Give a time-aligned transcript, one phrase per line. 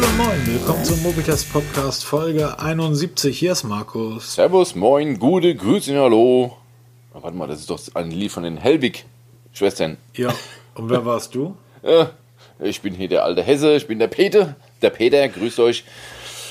[0.00, 3.38] Hallo moin, willkommen zum Mobitest Podcast Folge 71.
[3.38, 4.34] Hier ist Markus.
[4.34, 6.56] Servus, moin, gute Grüße, hallo.
[7.12, 9.98] Oh, warte mal, das ist doch ein Lied von den Helwig-Schwestern.
[10.14, 10.32] Ja,
[10.74, 11.54] und wer warst du?
[11.82, 12.06] Äh,
[12.60, 14.56] ich bin hier der alte Hesse, ich bin der Peter.
[14.80, 15.84] Der Peter, grüßt euch.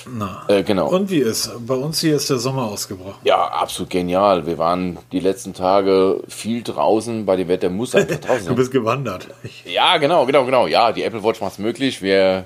[0.08, 0.44] Na.
[0.48, 0.88] Äh, genau.
[0.90, 1.52] Und wie ist?
[1.66, 3.20] Bei uns hier ist der Sommer ausgebrochen.
[3.24, 4.46] Ja, absolut genial.
[4.46, 8.72] Wir waren die letzten Tage viel draußen, bei dem Wetter muss einfach draußen Du bist
[8.72, 9.28] gewandert.
[9.66, 10.68] Ja, genau, genau, genau.
[10.68, 12.02] Ja, die Apple Watch macht es möglich.
[12.04, 12.46] Wir,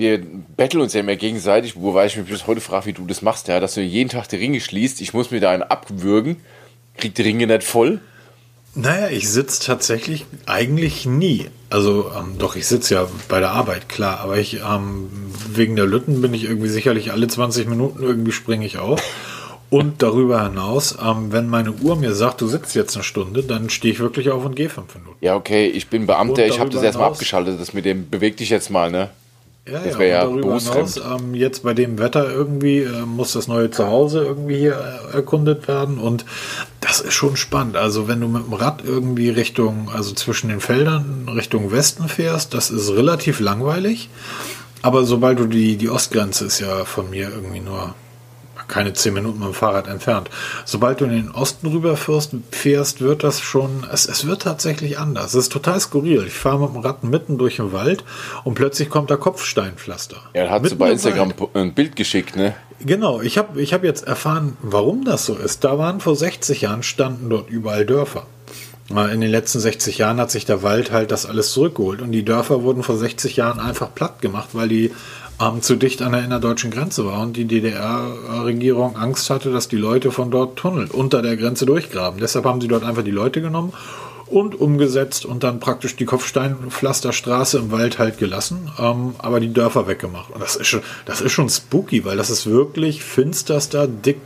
[0.00, 0.18] wir
[0.56, 3.48] betteln uns ja immer gegenseitig, wobei ich mich bis heute frage, wie du das machst,
[3.48, 5.00] ja, dass du jeden Tag die Ringe schließt.
[5.02, 6.38] Ich muss mir da einen abwürgen,
[6.96, 8.00] krieg die Ringe nicht voll.
[8.74, 11.46] naja, ich sitze tatsächlich eigentlich nie.
[11.68, 14.20] Also, ähm, doch, ich sitze ja bei der Arbeit, klar.
[14.20, 15.10] Aber ich, ähm,
[15.52, 19.02] wegen der Lütten bin ich irgendwie sicherlich alle 20 Minuten irgendwie springe ich auf.
[19.68, 23.70] Und darüber hinaus, ähm, wenn meine Uhr mir sagt, du sitzt jetzt eine Stunde, dann
[23.70, 25.16] stehe ich wirklich auf und gehe fünf Minuten.
[25.20, 28.50] Ja, okay, ich bin Beamter, ich habe das erstmal abgeschaltet, das mit dem beweg dich
[28.50, 29.10] jetzt mal, ne?
[29.68, 33.46] Ja, Das ja, ja darüber hinaus, ähm, jetzt bei dem Wetter irgendwie äh, muss das
[33.46, 36.24] neue Zuhause irgendwie hier äh, erkundet werden und
[36.80, 37.76] das ist schon spannend.
[37.76, 42.54] Also wenn du mit dem Rad irgendwie Richtung, also zwischen den Feldern Richtung Westen fährst,
[42.54, 44.08] das ist relativ langweilig.
[44.82, 47.94] Aber sobald du die, die Ostgrenze ist ja von mir irgendwie nur
[48.70, 50.30] keine zehn Minuten mit dem Fahrrad entfernt.
[50.64, 54.98] Sobald du in den Osten rüber fährst, fährst wird das schon, es, es wird tatsächlich
[54.98, 55.34] anders.
[55.34, 56.24] Es ist total skurril.
[56.26, 58.04] Ich fahre mit dem Rad mitten durch den Wald
[58.44, 60.16] und plötzlich kommt da Kopfsteinpflaster.
[60.34, 61.50] Ja, da du Mitten bei Instagram Wald.
[61.54, 62.54] ein Bild geschickt, ne?
[62.82, 65.64] Genau, ich habe ich hab jetzt erfahren, warum das so ist.
[65.64, 68.26] Da waren vor 60 Jahren, standen dort überall Dörfer.
[68.90, 72.24] In den letzten 60 Jahren hat sich der Wald halt das alles zurückgeholt und die
[72.24, 74.90] Dörfer wurden vor 60 Jahren einfach platt gemacht, weil die
[75.40, 79.76] ähm, zu dicht an der innerdeutschen Grenze war und die DDR-Regierung Angst hatte, dass die
[79.76, 82.18] Leute von dort Tunnel unter der Grenze durchgraben.
[82.18, 83.72] Deshalb haben sie dort einfach die Leute genommen
[84.30, 89.86] und umgesetzt und dann praktisch die Kopfsteinpflasterstraße im Wald halt gelassen, ähm, aber die Dörfer
[89.86, 90.30] weggemacht.
[90.30, 94.18] Und das ist schon, das ist schon spooky, weil das ist wirklich finsterster, dick.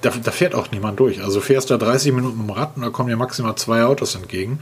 [0.00, 1.22] Da, da fährt auch niemand durch.
[1.22, 4.58] Also fährst da 30 Minuten dem Rad und da kommen ja maximal zwei Autos entgegen.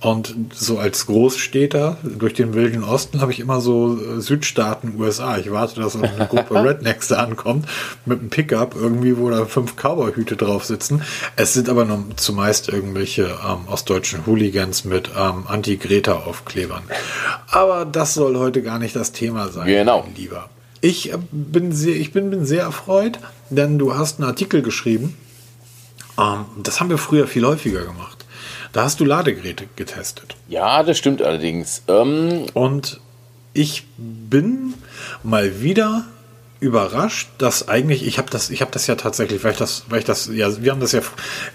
[0.00, 5.36] Und so als Großstädter durch den wilden Osten habe ich immer so äh, Südstaaten USA.
[5.36, 7.66] Ich warte, dass eine Gruppe Rednecks da ankommt
[8.06, 11.02] mit einem Pickup irgendwie, wo da fünf Cowboyhüte drauf sitzen.
[11.36, 16.82] Es sind aber nur zumeist irgendwelche ähm, ostdeutschen Hooligans mit ähm, Anti-Greta-Aufklebern.
[17.50, 20.06] Aber das soll heute gar nicht das Thema sein, Genau.
[20.16, 20.48] Lieber.
[20.80, 23.18] Ich äh, bin sehr, ich bin, bin sehr erfreut,
[23.50, 25.14] denn du hast einen Artikel geschrieben.
[26.18, 28.19] Ähm, das haben wir früher viel häufiger gemacht.
[28.72, 30.36] Da hast du Ladegeräte getestet.
[30.48, 31.82] Ja, das stimmt allerdings.
[31.88, 33.00] Ähm, Und
[33.52, 34.74] ich bin
[35.22, 36.04] mal wieder
[36.60, 40.00] überrascht, dass eigentlich ich habe das ich habe das ja tatsächlich, weil ich das weil
[40.00, 41.00] ich das ja wir haben das ja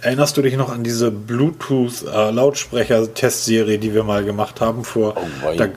[0.01, 4.83] erinnerst du dich noch an diese Bluetooth äh, Lautsprecher Testserie, die wir mal gemacht haben
[4.83, 5.67] vor Oh da,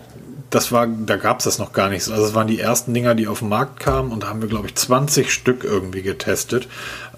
[0.49, 2.05] das war da gab es das noch gar nicht.
[2.05, 2.13] so.
[2.15, 4.49] Also es waren die ersten Dinger, die auf den Markt kamen und da haben wir
[4.49, 6.67] glaube ich 20 Stück irgendwie getestet.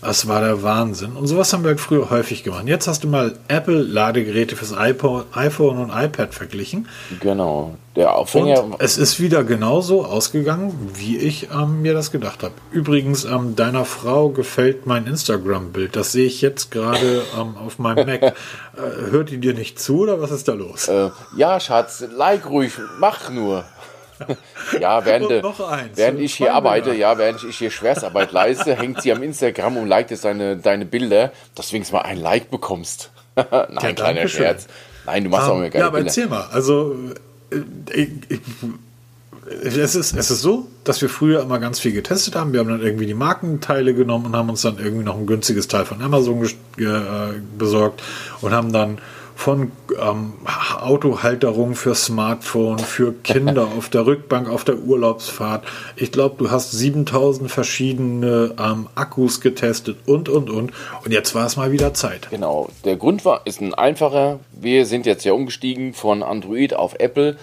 [0.03, 1.13] Das war der Wahnsinn.
[1.13, 2.65] Und sowas haben wir früher häufig gemacht.
[2.67, 6.89] Jetzt hast du mal Apple Ladegeräte fürs iPod, iPhone und iPad verglichen.
[7.21, 7.75] genau.
[7.97, 8.63] Der Aufhänger.
[8.63, 12.55] Und es ist wieder genauso ausgegangen, wie ich ähm, mir das gedacht habe.
[12.71, 15.97] Übrigens, ähm, deiner Frau gefällt mein Instagram-Bild.
[15.97, 18.23] Das sehe ich jetzt gerade ähm, auf meinem Mac.
[18.23, 18.33] Äh,
[19.11, 20.87] hört die dir nicht zu oder was ist da los?
[20.87, 23.65] Äh, ja, Schatz, like ruhig, mach nur.
[24.81, 25.97] Ja, während, eins.
[25.97, 29.89] während ich hier arbeite, ja, während ich hier Schwerstarbeit leiste, hängt sie am Instagram und
[29.89, 33.11] liked jetzt deine, deine Bilder, dass du wenigstens mal ein Like bekommst.
[33.37, 34.43] Nein, kleiner danke schön.
[34.43, 34.67] Scherz.
[35.07, 36.09] Nein, du machst auch Ähm, immer geile ja, aber Bilder.
[36.09, 36.49] erzähl mal.
[36.53, 36.97] Also,
[37.51, 37.57] äh,
[37.95, 38.41] ich, ich,
[39.63, 42.53] es, ist, es ist so, dass wir früher immer ganz viel getestet haben.
[42.53, 45.67] Wir haben dann irgendwie die Markenteile genommen und haben uns dann irgendwie noch ein günstiges
[45.67, 46.85] Teil von Amazon äh,
[47.59, 48.03] besorgt
[48.41, 48.99] und haben dann
[49.41, 50.35] von ähm,
[50.79, 55.65] Autohalterung für Smartphone, für Kinder auf der Rückbank, auf der Urlaubsfahrt.
[55.97, 60.73] Ich glaube, du hast 7000 verschiedene ähm, Akkus getestet und, und, und.
[61.05, 62.29] Und jetzt war es mal wieder Zeit.
[62.29, 62.69] Genau.
[62.85, 64.41] Der Grund war, ist ein einfacher.
[64.53, 67.39] Wir sind jetzt ja umgestiegen von Android auf Apple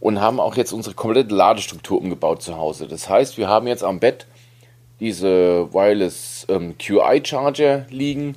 [0.00, 2.88] und haben auch jetzt unsere komplette Ladestruktur umgebaut zu Hause.
[2.88, 4.26] Das heißt, wir haben jetzt am Bett
[4.98, 8.34] diese Wireless ähm, QI Charger liegen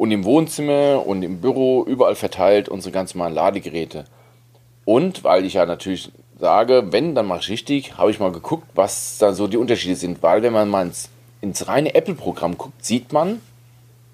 [0.00, 4.06] und im Wohnzimmer und im Büro überall verteilt unsere ganz normalen Ladegeräte.
[4.86, 8.66] Und weil ich ja natürlich sage, wenn, dann mache ich richtig, habe ich mal geguckt,
[8.74, 10.22] was da so die Unterschiede sind.
[10.22, 11.10] Weil wenn man mal ins,
[11.42, 13.42] ins reine Apple-Programm guckt, sieht man,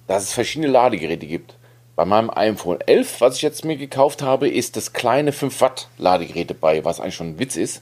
[0.09, 1.55] dass es verschiedene Ladegeräte gibt.
[1.95, 5.89] Bei meinem iPhone 11, was ich jetzt mir gekauft habe, ist das kleine 5 Watt
[5.99, 7.81] Ladegerät dabei, was eigentlich schon ein Witz ist.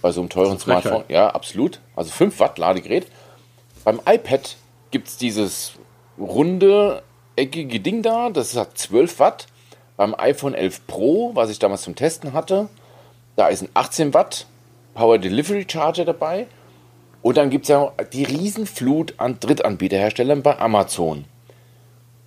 [0.00, 1.04] Bei so einem teuren Smartphone.
[1.08, 1.80] Ja, absolut.
[1.96, 3.06] Also 5 Watt Ladegerät.
[3.84, 4.56] Beim iPad
[4.90, 5.72] gibt es dieses
[6.18, 7.02] runde,
[7.36, 9.46] eckige Ding da, das hat 12 Watt.
[9.96, 12.68] Beim iPhone 11 Pro, was ich damals zum Testen hatte,
[13.34, 14.46] da ist ein 18 Watt
[14.94, 16.46] Power Delivery Charger dabei.
[17.22, 21.24] Und dann gibt es ja die Riesenflut an Drittanbieterherstellern bei Amazon.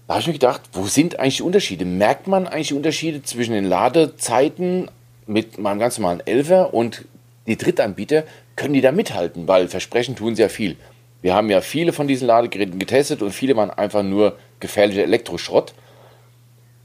[0.08, 1.86] Da habe ich mir gedacht, wo sind eigentlich die Unterschiede?
[1.86, 4.90] Merkt man eigentlich die Unterschiede zwischen den Ladezeiten
[5.28, 7.06] mit meinem ganz normalen Elfer und
[7.46, 8.24] die Drittanbieter?
[8.56, 9.48] Können die da mithalten?
[9.48, 10.78] Weil versprechen tun sie ja viel.
[11.22, 15.74] Wir haben ja viele von diesen Ladegeräten getestet und viele waren einfach nur gefährlicher Elektroschrott.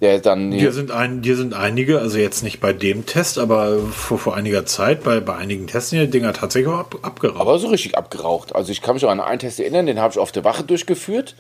[0.01, 3.79] Der dann hier sind, ein, hier sind einige, also jetzt nicht bei dem Test, aber
[3.79, 7.41] vor, vor einiger Zeit bei, bei einigen Tests die Dinger tatsächlich auch ab, abgeraucht.
[7.41, 8.55] Aber so richtig abgeraucht.
[8.55, 10.65] Also ich kann mich auch an einen Test erinnern, den habe ich auf der Wache
[10.65, 11.37] durchgeführt.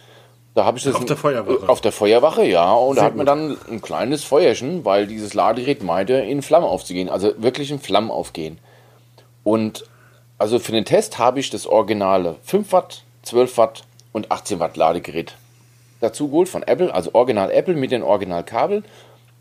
[0.55, 1.69] Da habe ich das auf der Feuerwache.
[1.69, 2.73] Auf der Feuerwache, ja.
[2.73, 6.67] Und Sehr da hat man dann ein kleines Feuerchen, weil dieses Ladegerät meinte, in Flammen
[6.67, 7.09] aufzugehen.
[7.09, 8.59] Also wirklich in Flammen aufgehen.
[9.43, 9.85] Und
[10.39, 13.83] also für den Test habe ich das originale 5 Watt, 12 Watt
[14.13, 15.35] und 18 Watt Ladegerät
[16.05, 18.85] dazu geholt von Apple, also Original Apple mit den Originalkabeln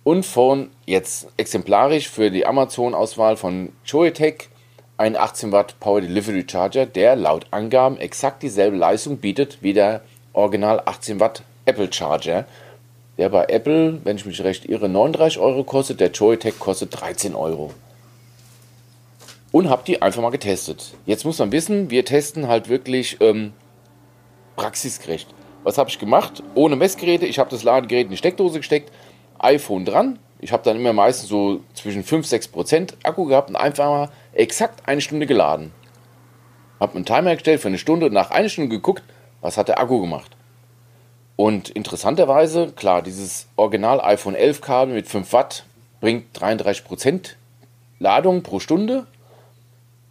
[0.04, 4.50] und von jetzt exemplarisch für die Amazon-Auswahl von Joytech
[4.98, 10.01] ein 18 Watt Power Delivery Charger, der laut Angaben exakt dieselbe Leistung bietet wie der
[10.33, 12.45] Original 18 Watt Apple Charger,
[13.18, 17.36] der bei Apple, wenn ich mich recht irre, 39 Euro kostet, der Joytech kostet 13
[17.36, 17.71] Euro.
[19.51, 20.95] Und habe die einfach mal getestet.
[21.06, 23.54] Jetzt muss man wissen, wir testen halt wirklich ähm,
[24.56, 25.27] praxisgerecht.
[25.63, 26.44] Was habe ich gemacht?
[26.56, 27.25] Ohne Messgeräte.
[27.25, 28.92] Ich habe das Ladegerät in die Steckdose gesteckt,
[29.39, 30.19] iPhone dran.
[30.39, 34.10] Ich habe dann immer meistens so zwischen 5 6 Prozent Akku gehabt und einfach mal
[34.33, 35.71] exakt eine Stunde geladen.
[36.80, 39.04] Habe einen Timer gestellt für eine Stunde und nach einer Stunde geguckt,
[39.39, 40.36] was hat der Akku gemacht.
[41.38, 45.65] Und interessanterweise, klar, dieses Original iPhone 11 Kabel mit 5 Watt
[46.01, 47.38] bringt 33 Prozent
[48.00, 49.07] Ladung pro Stunde.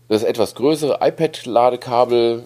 [0.09, 2.45] Das etwas größere iPad-Ladekabel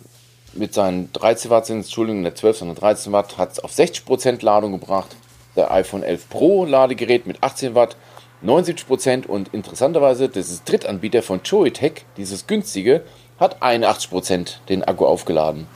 [0.59, 4.45] mit seinen 13 Watt sind, Entschuldigung, der 12, sondern 13 Watt, hat es auf 60%
[4.45, 5.17] Ladung gebracht.
[5.57, 7.97] Der iPhone 11 Pro Ladegerät mit 18 Watt
[8.45, 13.03] 79% und interessanterweise, das ist Drittanbieter von Joytech, dieses günstige,
[13.39, 15.67] hat 81% den Akku aufgeladen.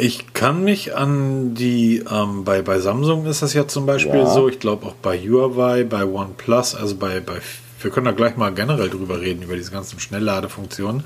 [0.00, 4.26] Ich kann mich an die, ähm, bei, bei Samsung ist das ja zum Beispiel ja.
[4.26, 7.40] so, ich glaube auch bei Huawei, bei OnePlus, also bei, bei
[7.80, 11.04] wir können da gleich mal generell drüber reden, über diese ganzen Schnellladefunktionen.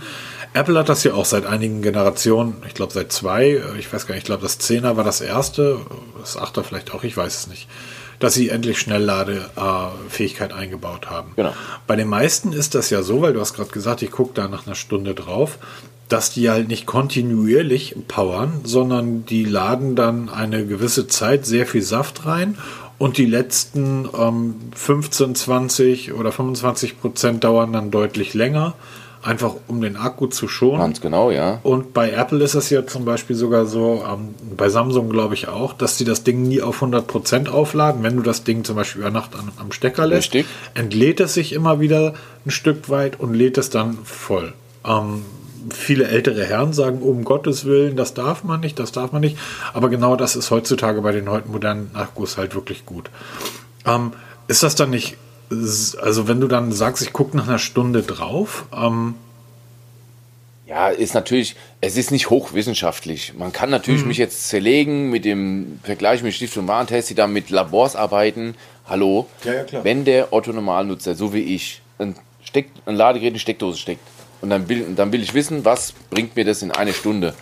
[0.55, 4.15] Apple hat das ja auch seit einigen Generationen, ich glaube seit zwei, ich weiß gar
[4.15, 5.79] nicht, ich glaube das 10er war das erste,
[6.21, 7.69] das 8er vielleicht auch, ich weiß es nicht,
[8.19, 11.33] dass sie endlich Schnellladefähigkeit eingebaut haben.
[11.37, 11.55] Genau.
[11.87, 14.47] Bei den meisten ist das ja so, weil du hast gerade gesagt, ich gucke da
[14.49, 15.59] nach einer Stunde drauf,
[16.09, 21.81] dass die halt nicht kontinuierlich powern, sondern die laden dann eine gewisse Zeit sehr viel
[21.81, 22.59] Saft rein
[22.99, 28.75] und die letzten ähm, 15, 20 oder 25 Prozent dauern dann deutlich länger,
[29.23, 30.81] einfach um den Akku zu schonen.
[30.81, 31.61] Ganz genau, ja.
[31.63, 35.49] Und bei Apple ist es ja zum Beispiel sogar so, ähm, bei Samsung glaube ich
[35.49, 38.03] auch, dass sie das Ding nie auf 100 Prozent aufladen.
[38.03, 40.47] Wenn du das Ding zum Beispiel über Nacht an, am Stecker lässt, Richtig.
[40.75, 42.15] entlädt es sich immer wieder
[42.45, 44.53] ein Stück weit und lädt es dann voll.
[44.85, 45.25] Ähm,
[45.71, 49.39] viele ältere Herren sagen, um Gottes Willen, das darf man nicht, das darf man nicht.
[49.73, 53.11] Aber genau das ist heutzutage bei den heute modernen Akkus halt wirklich gut.
[53.87, 54.13] Ähm,
[54.49, 55.17] ist das dann nicht,
[56.01, 59.15] also wenn du dann sagst, ich gucke nach einer Stunde drauf, ähm,
[60.67, 63.35] ja, ist natürlich, es ist nicht hochwissenschaftlich.
[63.37, 64.09] Man kann natürlich hm.
[64.09, 68.55] mich jetzt zerlegen mit dem Vergleich mit Stift- und Warentest, die da mit Labors arbeiten.
[68.87, 73.41] Hallo, ja, ja, wenn der Otto-Normalnutzer, so wie ich, ein, Steck, ein Ladegerät in die
[73.41, 74.01] Steckdose steckt,
[74.41, 77.35] und dann will, dann will ich wissen, was bringt mir das in eine Stunde.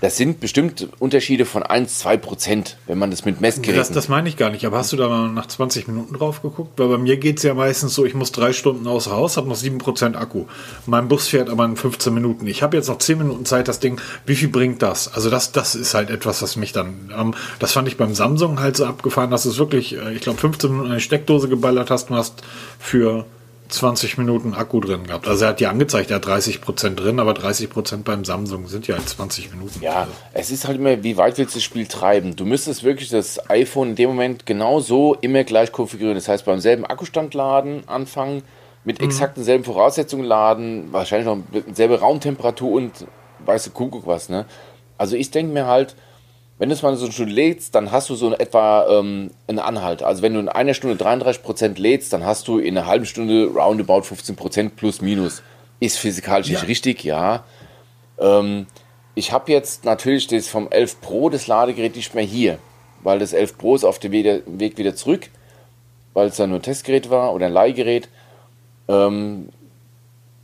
[0.00, 3.78] Das sind bestimmt Unterschiede von 1, 2 Prozent, wenn man das mit Messgeräten...
[3.78, 6.40] Das, das meine ich gar nicht, aber hast du da mal nach 20 Minuten drauf
[6.40, 6.78] geguckt?
[6.78, 9.48] Weil bei mir geht es ja meistens so, ich muss drei Stunden außer Haus, habe
[9.48, 10.44] noch 7 Prozent Akku.
[10.86, 12.46] Mein Bus fährt aber in 15 Minuten.
[12.46, 15.12] Ich habe jetzt noch 10 Minuten Zeit, das Ding, wie viel bringt das?
[15.12, 17.10] Also das, das ist halt etwas, was mich dann...
[17.16, 20.38] Ähm, das fand ich beim Samsung halt so abgefahren, dass es wirklich, äh, ich glaube,
[20.38, 22.42] 15 Minuten eine Steckdose geballert hast und hast
[22.78, 23.26] für
[23.68, 25.28] 20 Minuten Akku drin gehabt.
[25.28, 28.66] Also er hat ja angezeigt, er hat 30 Prozent drin, aber 30 Prozent beim Samsung
[28.66, 29.80] sind ja 20 Minuten.
[29.82, 32.34] Ja, es ist halt immer, wie weit willst du das Spiel treiben?
[32.36, 36.16] Du müsstest wirklich das iPhone in dem Moment genau so immer gleich konfigurieren.
[36.16, 38.42] Das heißt, beim selben Akkustand laden, anfangen,
[38.84, 39.06] mit mhm.
[39.06, 43.06] exakt denselben Voraussetzungen laden, wahrscheinlich noch mit selbe Raumtemperatur und
[43.44, 44.46] weißt du, Kuckuck was, ne?
[44.96, 45.94] Also ich denke mir halt,
[46.58, 49.60] wenn du es mal so eine Stunde lädst, dann hast du so etwa ähm, einen
[49.60, 50.02] Anhalt.
[50.02, 53.46] Also wenn du in einer Stunde 33% lädst, dann hast du in einer halben Stunde
[53.46, 55.42] roundabout 15% plus minus.
[55.78, 56.58] Ist physikalisch ja.
[56.58, 57.44] nicht richtig, ja.
[58.18, 58.66] Ähm,
[59.14, 62.58] ich habe jetzt natürlich das vom 11 Pro, das Ladegerät, nicht mehr hier.
[63.04, 65.30] Weil das 11 Pro ist auf dem Weg wieder zurück,
[66.14, 68.08] weil es dann nur ein Testgerät war oder ein Leihgerät.
[68.88, 69.50] Ähm,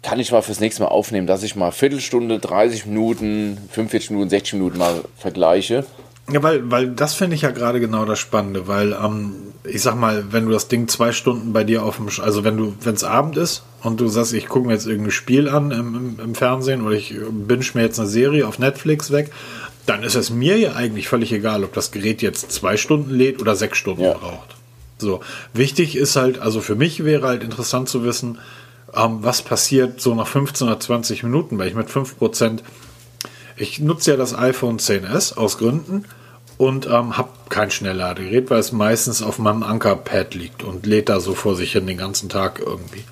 [0.03, 4.31] kann ich mal fürs nächste Mal aufnehmen, dass ich mal Viertelstunde, 30 Minuten, 45 Minuten,
[4.31, 5.85] 60 Minuten mal vergleiche
[6.33, 9.95] Ja, weil, weil das finde ich ja gerade genau das Spannende, weil ähm, ich sag
[9.95, 12.75] mal, wenn du das Ding zwei Stunden bei dir auf dem, Sch also wenn du,
[12.81, 15.95] wenn es Abend ist und du sagst, ich gucke mir jetzt irgendein Spiel an im,
[15.95, 19.33] im, im Fernsehen oder ich binge mir jetzt eine Serie auf Netflix weg,
[19.85, 23.43] dann ist es mir ja eigentlich völlig egal, ob das Gerät jetzt zwei Stunden lädt
[23.43, 24.15] oder sechs Stunden ja.
[24.15, 24.57] braucht.
[24.97, 25.21] So,
[25.53, 28.39] wichtig ist halt, also für mich wäre halt interessant zu wissen,
[28.95, 32.61] ähm, was passiert so nach 15 oder 20 Minuten, weil ich mit 5%,
[33.57, 36.05] ich nutze ja das iPhone 10s aus Gründen
[36.57, 41.21] und ähm, habe kein Schnellladegerät, weil es meistens auf meinem Ankerpad liegt und lädt da
[41.21, 43.05] so vor sich hin den ganzen Tag irgendwie.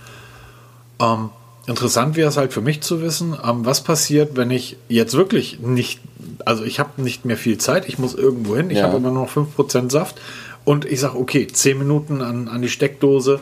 [1.01, 1.31] Ähm,
[1.67, 5.59] interessant wäre es halt für mich zu wissen, ähm, was passiert, wenn ich jetzt wirklich
[5.61, 6.01] nicht,
[6.45, 8.85] also ich habe nicht mehr viel Zeit, ich muss irgendwo hin, ich ja.
[8.85, 10.21] habe immer noch 5% Saft
[10.65, 13.41] und ich sage, okay, 10 Minuten an, an die Steckdose.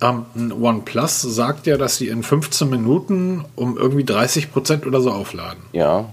[0.00, 0.24] Ähm,
[0.60, 5.62] OnePlus sagt ja, dass sie in 15 Minuten um irgendwie 30% oder so aufladen.
[5.72, 6.12] Ja,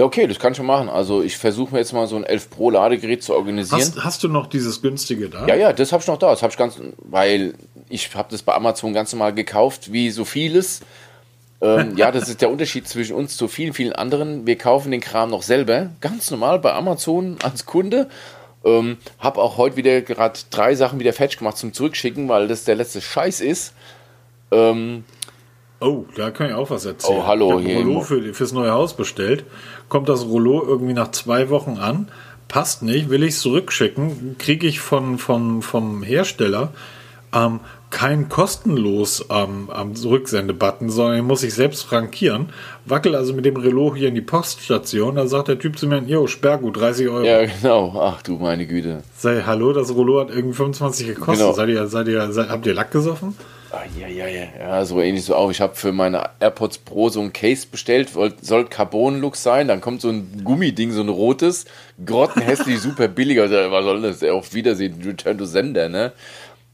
[0.00, 0.88] ja, okay, das kann ich schon machen.
[0.88, 3.82] Also ich versuche mir jetzt mal so ein 11 Pro Ladegerät zu organisieren.
[3.82, 5.46] Hast, hast du noch dieses günstige da?
[5.46, 6.30] Ja, ja, das habe ich noch da.
[6.30, 7.52] Das habe ich ganz, weil
[7.90, 10.80] ich habe das bei Amazon ganz normal gekauft, wie so vieles.
[11.60, 14.46] Ähm, ja, das ist der Unterschied zwischen uns zu vielen, vielen anderen.
[14.46, 18.08] Wir kaufen den Kram noch selber, ganz normal bei Amazon als Kunde.
[18.64, 22.64] Ähm, hab auch heute wieder gerade drei Sachen wieder fetch gemacht zum Zurückschicken, weil das
[22.64, 23.74] der letzte Scheiß ist.
[24.50, 25.04] Ähm,
[25.80, 27.18] Oh, da kann ich auch was erzählen.
[27.18, 27.58] Oh, hallo.
[27.58, 29.44] Ich habe ein Rollo für, fürs neue Haus bestellt.
[29.88, 32.08] Kommt das Rollo irgendwie nach zwei Wochen an.
[32.48, 34.36] Passt nicht, will ich es zurückschicken.
[34.38, 36.72] Kriege ich von, von, vom Hersteller
[37.32, 37.60] ähm,
[37.90, 42.50] kein kostenlos ähm, am Rücksendebutton, sondern muss ich selbst frankieren.
[42.84, 45.16] Wackel also mit dem Relais hier in die Poststation.
[45.16, 47.24] Da sagt der Typ zu mir, jo, Sperrgut, 30 Euro.
[47.24, 48.00] Ja, genau.
[48.00, 49.02] Ach du meine Güte.
[49.16, 51.38] Sei, hallo, das Rollo hat irgendwie 25 gekostet.
[51.38, 51.52] Genau.
[51.52, 53.36] Seid ihr, seid ihr, seid, habt ihr Lack gesoffen?
[53.72, 55.50] Ah, ja, ja, ja, ja, so ähnlich so auch.
[55.50, 58.10] Ich habe für meine AirPods Pro so ein Case bestellt,
[58.40, 59.68] soll Carbon-Look sein.
[59.68, 61.66] Dann kommt so ein Gummiding, so ein rotes,
[62.04, 63.48] grottenhässlich, super billiger.
[63.70, 64.24] Was soll das?
[64.24, 66.12] Auf Wiedersehen, Return to Sender, ne?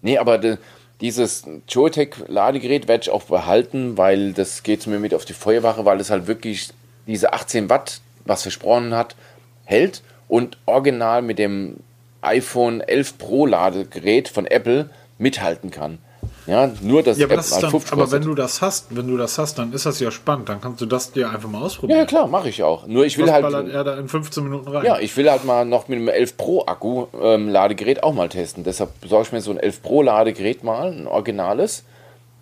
[0.01, 0.57] Nee, aber de,
[1.03, 6.01] dieses Joytech-Ladegerät werde ich auch behalten, weil das geht mir mit auf die Feuerwache, weil
[6.01, 6.71] es halt wirklich
[7.07, 9.17] diese 18 Watt, was versprochen hat,
[9.65, 11.77] hält und original mit dem
[12.23, 14.89] iPhone 11 Pro Ladegerät von Apple
[15.19, 15.99] mithalten kann.
[16.47, 19.39] Ja, nur das, ja, aber, das dann, aber wenn du das hast, wenn du das
[19.39, 20.49] hast, dann ist das ja spannend.
[20.49, 21.99] Dann kannst du das dir einfach mal ausprobieren.
[21.99, 22.87] Ja, klar, mache ich auch.
[22.87, 23.43] Nur ich will Was halt.
[23.43, 24.85] ballert er da in 15 Minuten rein?
[24.85, 28.29] Ja, ich will halt mal noch mit einem 11 Pro Akku ähm, Ladegerät auch mal
[28.29, 28.65] testen.
[28.65, 31.85] Deshalb besorge ich mir so ein 11 Pro Ladegerät mal, ein originales.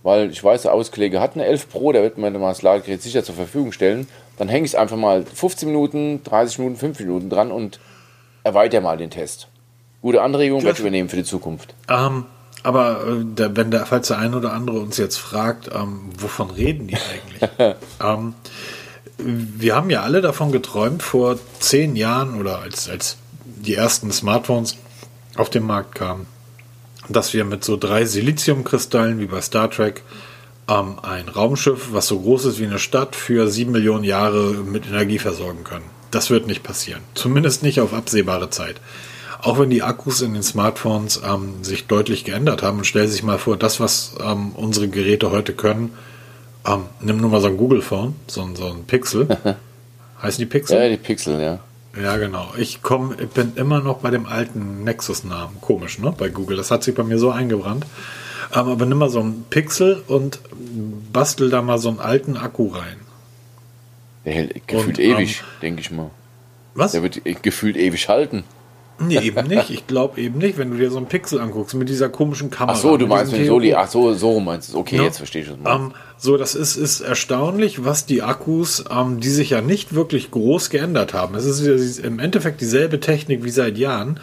[0.03, 3.00] Weil ich weiß, der Auskollege hat eine 11 Pro, der wird mir mal das Ladegerät
[3.00, 4.07] sicher zur Verfügung stellen.
[4.37, 7.81] Dann hänge ich es einfach mal 15 Minuten, 30 Minuten, 5 Minuten dran und
[8.43, 9.49] erweitere mal den Test.
[10.03, 11.75] Gute Anregung werde ich übernehmen für die Zukunft.
[11.88, 12.26] Ähm,
[12.64, 16.50] aber äh, der, wenn der, falls der eine oder andere uns jetzt fragt, ähm, wovon
[16.50, 17.76] reden die eigentlich?
[18.02, 18.35] ähm,
[19.18, 24.76] wir haben ja alle davon geträumt, vor zehn Jahren oder als, als die ersten Smartphones
[25.37, 26.26] auf den Markt kamen,
[27.09, 30.02] dass wir mit so drei Siliziumkristallen wie bei Star Trek
[30.66, 34.87] ähm, ein Raumschiff, was so groß ist wie eine Stadt, für sieben Millionen Jahre mit
[34.87, 35.85] Energie versorgen können.
[36.11, 37.02] Das wird nicht passieren.
[37.14, 38.80] Zumindest nicht auf absehbare Zeit
[39.45, 43.23] auch wenn die Akkus in den Smartphones ähm, sich deutlich geändert haben, und stell sich
[43.23, 45.93] mal vor, das, was ähm, unsere Geräte heute können,
[46.67, 49.29] ähm, nimm nur mal so ein Google-Phone, so, so ein Pixel.
[50.23, 50.79] Heißen die Pixel?
[50.79, 51.61] Ja, die Pixel, ja.
[52.01, 52.53] Ja, genau.
[52.57, 55.61] Ich komm, ich bin immer noch bei dem alten Nexus-Namen.
[55.61, 56.13] Komisch, ne?
[56.17, 56.57] Bei Google.
[56.57, 57.87] Das hat sich bei mir so eingebrannt.
[58.53, 60.41] Ähm, aber nimm mal so ein Pixel und
[61.13, 62.97] bastel da mal so einen alten Akku rein.
[64.25, 66.11] Der hält gefühlt und, ewig, ähm, denke ich mal.
[66.75, 66.93] Was?
[66.93, 68.45] Der wird gefühlt ewig halten.
[68.99, 69.71] Nee, eben nicht.
[69.71, 72.77] Ich glaube eben nicht, wenn du dir so einen Pixel anguckst mit dieser komischen Kamera.
[72.77, 73.75] Ach so, du meinst mit Soli.
[73.75, 74.79] Ach so, so meinst du.
[74.79, 75.03] Okay, ja.
[75.03, 75.55] jetzt verstehe ich es.
[75.65, 80.31] Ähm, so, das ist, ist erstaunlich, was die Akkus, ähm, die sich ja nicht wirklich
[80.31, 81.35] groß geändert haben.
[81.35, 84.21] Es ist im Endeffekt dieselbe Technik wie seit Jahren.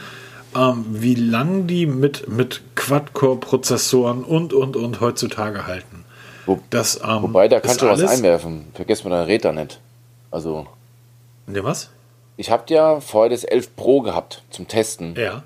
[0.56, 6.04] Ähm, wie lang die mit, mit Quad-Core-Prozessoren und, und, und heutzutage halten.
[6.46, 8.66] Wo, das, ähm, Wobei, da kannst du was einwerfen.
[8.74, 9.80] Vergiss mal dein Räder nicht.
[10.30, 10.68] Also.
[11.48, 11.90] Ne, was?
[12.42, 15.14] Ich habe ja vorher das 11 Pro gehabt zum Testen.
[15.16, 15.44] Ja.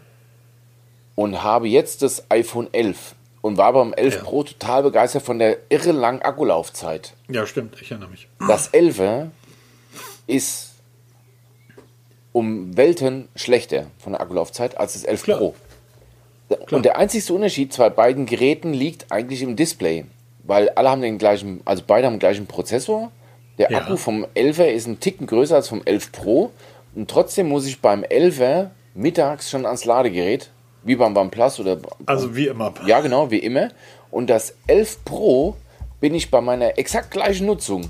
[1.16, 4.22] Und habe jetzt das iPhone 11 und war beim 11 ja.
[4.22, 7.12] Pro total begeistert von der irre langen Akkulaufzeit.
[7.28, 8.30] Ja, stimmt, ich erinnere mich.
[8.48, 9.28] Das 11
[10.26, 10.72] ist
[12.32, 15.38] um Welten schlechter von der Akkulaufzeit als das 11 Klar.
[15.38, 15.56] Pro.
[16.48, 16.78] Klar.
[16.78, 20.06] Und der einzigste Unterschied zwischen beiden Geräten liegt eigentlich im Display.
[20.44, 23.12] Weil alle haben den gleichen, also beide haben den gleichen Prozessor.
[23.58, 23.80] Der ja.
[23.80, 26.52] Akku vom 11er ist ein Ticken größer als vom 11 Pro
[26.96, 30.50] und trotzdem muss ich beim 11er mittags schon ans Ladegerät,
[30.84, 31.78] wie beim OnePlus oder.
[32.06, 32.74] Also wie immer.
[32.86, 33.70] Ja, genau, wie immer.
[34.12, 35.56] Und das 11 Pro
[36.00, 37.90] bin ich bei meiner exakt gleichen Nutzung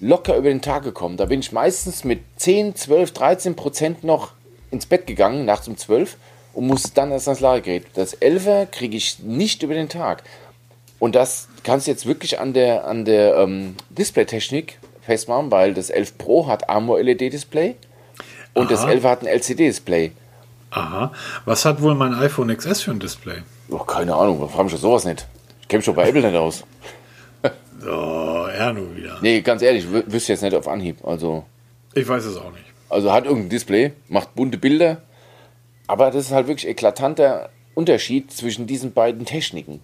[0.00, 1.18] locker über den Tag gekommen.
[1.18, 4.32] Da bin ich meistens mit 10, 12, 13 Prozent noch
[4.70, 6.16] ins Bett gegangen, nachts um 12
[6.54, 7.84] und muss dann erst ans Ladegerät.
[7.94, 10.22] Das 11er kriege ich nicht über den Tag.
[10.98, 15.90] Und das kannst du jetzt wirklich an der, an der ähm, Displaytechnik festmachen, weil das
[15.90, 17.74] 11 Pro hat AMOLED LED-Display
[18.60, 18.74] und Aha.
[18.74, 20.12] das 11 hat ein LCD-Display.
[20.70, 21.12] Aha.
[21.46, 23.38] Was hat wohl mein iPhone XS für ein Display?
[23.70, 25.26] Oh, keine Ahnung, warum ich sowas nicht?
[25.62, 26.64] Ich kenne schon bei Apple nicht aus.
[27.42, 29.16] oh, er nur wieder.
[29.22, 30.98] Nee, ganz ehrlich, wüsste jetzt nicht auf Anhieb.
[31.06, 31.44] Also.
[31.94, 32.64] Ich weiß es auch nicht.
[32.90, 34.98] Also hat irgendein Display, macht bunte Bilder,
[35.86, 39.80] aber das ist halt wirklich eklatanter Unterschied zwischen diesen beiden Techniken.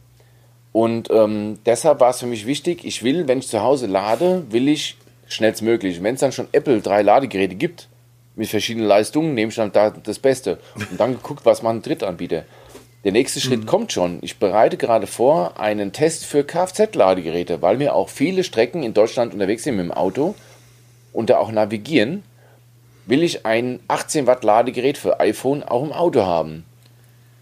[0.73, 4.45] Und ähm, deshalb war es für mich wichtig, ich will, wenn ich zu Hause lade,
[4.51, 6.03] will ich schnellstmöglich.
[6.03, 7.89] Wenn es dann schon Apple drei Ladegeräte gibt,
[8.37, 10.59] mit verschiedenen Leistungen, nehme ich dann da das Beste.
[10.77, 12.45] Und dann geguckt, was man Drittanbieter.
[13.05, 13.67] Der nächste Schritt mhm.
[13.67, 14.19] kommt schon.
[14.21, 19.33] Ich bereite gerade vor einen Test für Kfz-Ladegeräte, weil wir auch viele Strecken in Deutschland
[19.33, 20.35] unterwegs sind mit dem Auto
[21.13, 22.25] und da auch navigieren.
[23.07, 26.65] Will ich ein 18 Watt Ladegerät für iPhone auch im Auto haben?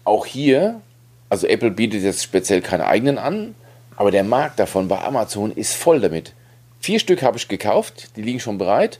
[0.03, 0.81] Auch hier,
[1.29, 3.55] also Apple bietet jetzt speziell keine eigenen an,
[3.95, 6.33] aber der Markt davon bei Amazon ist voll damit.
[6.79, 8.99] Vier Stück habe ich gekauft, die liegen schon bereit.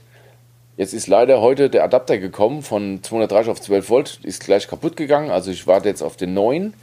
[0.76, 4.94] Jetzt ist leider heute der Adapter gekommen von 230 auf 12 Volt, ist gleich kaputt
[4.94, 5.30] gegangen.
[5.30, 6.66] Also ich warte jetzt auf den neuen.
[6.66, 6.74] Und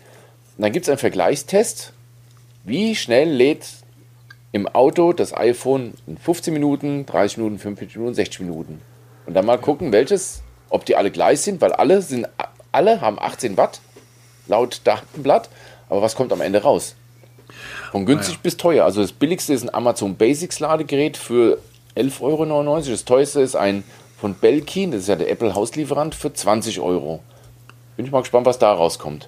[0.57, 1.93] dann gibt es einen Vergleichstest.
[2.63, 3.67] Wie schnell lädt
[4.51, 8.81] im Auto das iPhone in 15 Minuten, 30 Minuten, 45 Minuten, 60 Minuten?
[9.27, 12.27] Und dann mal gucken, welches, ob die alle gleich sind, weil alle sind,
[12.71, 13.79] alle haben 18 Watt
[14.47, 15.50] laut Datenblatt.
[15.89, 16.95] Aber was kommt am Ende raus?
[17.91, 18.39] Von günstig ja.
[18.41, 18.85] bis teuer.
[18.85, 21.59] Also das billigste ist ein Amazon Basics Ladegerät für
[21.95, 22.81] 11,99 Euro.
[22.81, 23.83] Das teuerste ist ein
[24.19, 27.21] von Belkin, das ist ja der Apple Hauslieferant, für 20 Euro.
[27.97, 29.27] Bin ich mal gespannt, was da rauskommt.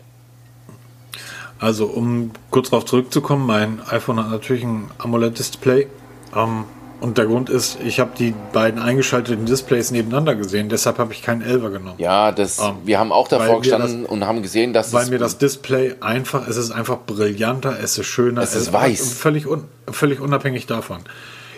[1.60, 5.88] Also, um kurz darauf zurückzukommen, mein iPhone hat natürlich ein AMOLED-Display.
[6.36, 6.65] Ähm,
[7.01, 11.22] und der Grund ist, ich habe die beiden eingeschalteten Displays nebeneinander gesehen, deshalb habe ich
[11.22, 11.95] keinen Elver genommen.
[11.98, 15.19] Ja, das, ähm, wir haben auch davor gestanden das, und haben gesehen, dass Weil mir
[15.19, 18.41] das Display einfach, es ist einfach brillanter, es ist schöner.
[18.41, 19.13] Es ist weiß.
[19.13, 21.01] Völlig, un, völlig unabhängig davon.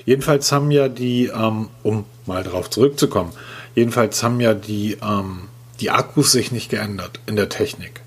[0.07, 3.33] Jedenfalls haben ja die, ähm, um mal darauf zurückzukommen,
[3.75, 5.49] jedenfalls haben ja die, ähm,
[5.81, 7.99] die Akkus sich nicht geändert in der Technik.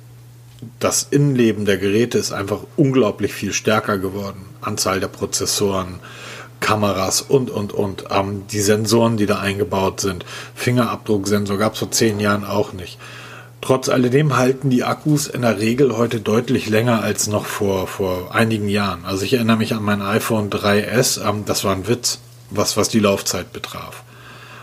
[0.78, 4.46] Das Innenleben der Geräte ist einfach unglaublich viel stärker geworden.
[4.62, 6.00] Anzahl der Prozessoren,
[6.60, 8.04] Kameras und, und, und.
[8.08, 10.24] Ähm, die Sensoren, die da eingebaut sind.
[10.54, 12.98] Fingerabdrucksensor gab es vor zehn Jahren auch nicht.
[13.60, 18.34] Trotz alledem halten die Akkus in der Regel heute deutlich länger als noch vor, vor
[18.34, 19.04] einigen Jahren.
[19.04, 22.88] Also ich erinnere mich an mein iPhone 3S, ähm, das war ein Witz, was, was
[22.88, 24.02] die Laufzeit betraf.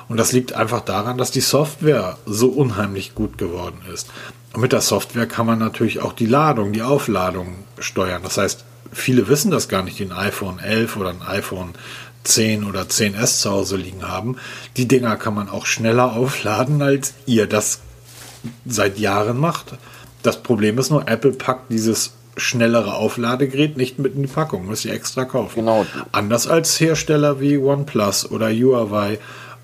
[0.10, 4.10] Und das liegt einfach daran, dass die Software so unheimlich gut geworden ist.
[4.54, 8.24] Und mit der Software kann man natürlich auch die Ladung, die Aufladung steuern.
[8.24, 11.74] Das heißt, viele wissen das gar nicht, die ein iPhone 11 oder ein iPhone
[12.24, 14.38] 10 oder 10S zu Hause liegen haben.
[14.76, 17.82] Die Dinger kann man auch schneller aufladen, als ihr das
[18.66, 19.78] seit Jahren macht.
[20.24, 24.82] Das Problem ist nur, Apple packt dieses schnellere Aufladegerät nicht mit in die Packung, muss
[24.82, 25.56] sie extra kaufen.
[25.56, 25.86] Genau.
[26.12, 29.20] Anders als Hersteller wie OnePlus oder Huawei,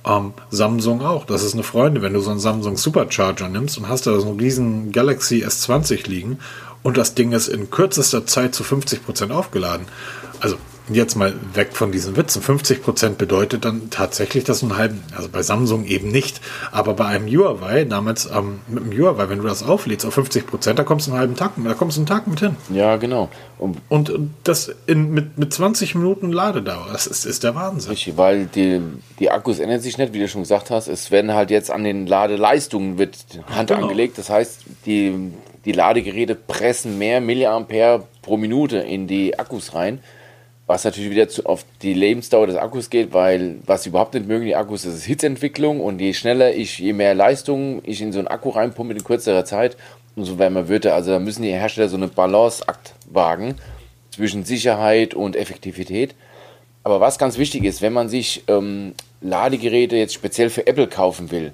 [0.06, 1.26] ähm, Samsung auch.
[1.26, 4.30] Das ist eine Freunde, wenn du so einen Samsung Supercharger nimmst und hast da so
[4.30, 6.40] einen riesen Galaxy S20 liegen
[6.82, 9.86] und das Ding ist in kürzester Zeit zu 50% aufgeladen.
[10.40, 10.58] Also
[10.89, 12.41] jetzt mal weg von diesen Witzen.
[12.41, 16.41] 50 Prozent bedeutet dann tatsächlich, dass du einen halben, also bei Samsung eben nicht,
[16.72, 20.46] aber bei einem Huawei, damals ähm, mit dem Huawei, wenn du das auflädst auf 50
[20.46, 22.56] Prozent, da kommst du einen halben Tag, da kommst du einen Tag mit hin.
[22.69, 23.30] Ja, genau.
[23.58, 24.12] Und, und
[24.43, 27.91] das in, mit, mit 20 Minuten Ladedauer, das ist, ist der Wahnsinn.
[27.91, 28.82] Richtig, weil die,
[29.19, 30.88] die Akkus ändern sich nicht, wie du schon gesagt hast.
[30.88, 33.17] Es werden halt jetzt an den Ladeleistungen wird
[33.48, 33.84] Hand genau.
[33.84, 34.17] angelegt.
[34.17, 35.32] Das heißt, die,
[35.63, 40.00] die Ladegeräte pressen mehr Milliampere pro Minute in die Akkus rein.
[40.65, 44.28] Was natürlich wieder zu, auf die Lebensdauer des Akkus geht, weil was sie überhaupt nicht
[44.28, 48.13] mögen, die Akkus, das ist Hitzentwicklung und je schneller ich, je mehr Leistung ich in
[48.13, 49.76] so einen Akku reinpumpe in kürzerer Zeit,
[50.15, 50.95] umso wärmer wird er.
[50.95, 53.56] Also da müssen die Hersteller so einen Balanceakt wagen
[54.12, 56.15] zwischen Sicherheit und Effektivität.
[56.84, 61.32] Aber was ganz wichtig ist, wenn man sich ähm, Ladegeräte jetzt speziell für Apple kaufen
[61.32, 61.54] will,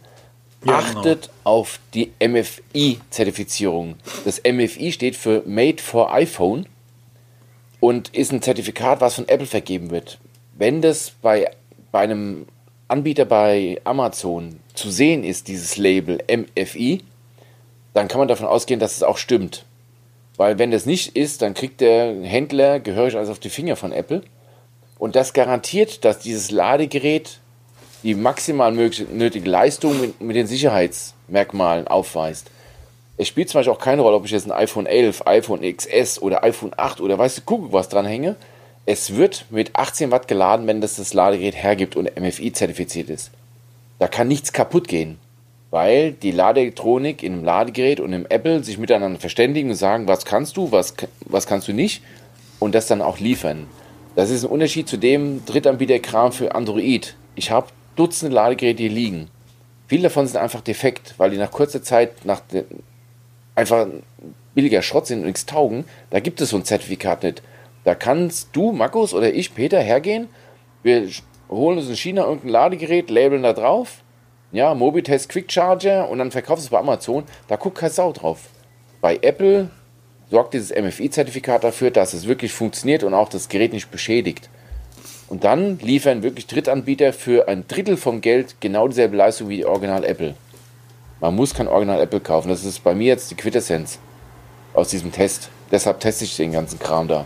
[0.65, 0.99] ja, genau.
[0.99, 1.33] achtet genau.
[1.43, 3.95] auf die MFI-Zertifizierung.
[4.25, 6.65] Das MFI steht für Made for iPhone
[7.79, 10.19] und ist ein Zertifikat, was von Apple vergeben wird.
[10.55, 11.49] Wenn das bei,
[11.91, 12.45] bei einem
[12.87, 17.01] Anbieter bei Amazon zu sehen ist, dieses Label MFI,
[17.93, 19.65] dann kann man davon ausgehen, dass es auch stimmt.
[20.37, 23.91] Weil wenn das nicht ist, dann kriegt der Händler gehörig alles auf die Finger von
[23.91, 24.23] Apple.
[24.97, 27.39] Und das garantiert, dass dieses Ladegerät
[28.03, 32.49] die maximal nötige Leistung mit, mit den Sicherheitsmerkmalen aufweist.
[33.19, 36.21] Es spielt zum Beispiel auch keine Rolle, ob ich jetzt ein iPhone 11, iPhone XS
[36.21, 38.37] oder iPhone 8 oder weißt du, gucke, was dran hänge.
[38.85, 43.31] Es wird mit 18 Watt geladen, wenn das das Ladegerät hergibt und MFI zertifiziert ist.
[43.99, 45.19] Da kann nichts kaputt gehen.
[45.71, 50.25] weil die Ladeelektronik in einem Ladegerät und im Apple sich miteinander verständigen und sagen, was
[50.25, 52.01] kannst du, was, was kannst du nicht
[52.57, 53.67] und das dann auch liefern.
[54.15, 57.15] Das ist ein Unterschied zu dem Drittanbieterkram für Android.
[57.35, 59.29] Ich habe Dutzende Ladegeräte hier liegen.
[59.87, 62.41] Viele davon sind einfach defekt, weil die nach kurzer Zeit nach
[63.59, 63.87] einfach
[64.55, 65.85] billiger Schrott sind und nichts taugen.
[66.09, 67.43] Da gibt es so ein Zertifikat nicht.
[67.83, 70.27] Da kannst du, Markus oder ich, Peter, hergehen.
[70.83, 71.07] Wir
[71.49, 74.03] holen uns in China irgendein Ladegerät, labeln da drauf.
[74.51, 77.23] Ja, Mobitest Quick Charger und dann verkaufst du es bei Amazon.
[77.47, 78.49] Da guckt kein Sau drauf.
[79.01, 79.69] Bei Apple
[80.31, 84.49] sorgt dieses MFI-Zertifikat dafür, dass es wirklich funktioniert und auch das Gerät nicht beschädigt.
[85.27, 89.65] Und dann liefern wirklich Drittanbieter für ein Drittel vom Geld genau dieselbe Leistung wie die
[89.65, 90.33] Original Apple.
[91.21, 92.49] Man muss kein Original Apple kaufen.
[92.49, 93.99] Das ist bei mir jetzt die Quintessenz
[94.73, 95.49] aus diesem Test.
[95.71, 97.25] Deshalb teste ich den ganzen Kram da.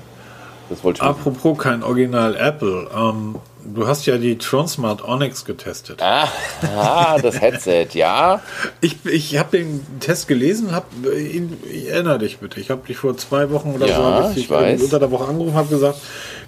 [0.69, 2.89] Das wollte ich Apropos kein Original Apple.
[2.95, 6.01] Ähm, du hast ja die Transmart Onyx getestet.
[6.01, 6.27] Ah,
[6.75, 8.41] ah das Headset, ja.
[8.81, 12.59] Ich, ich habe den Test gelesen, hab, ihn, erinnere dich bitte.
[12.59, 15.27] Ich habe dich vor zwei Wochen oder ja, so hab ich, ich unter der Woche
[15.27, 15.99] angerufen habe gesagt,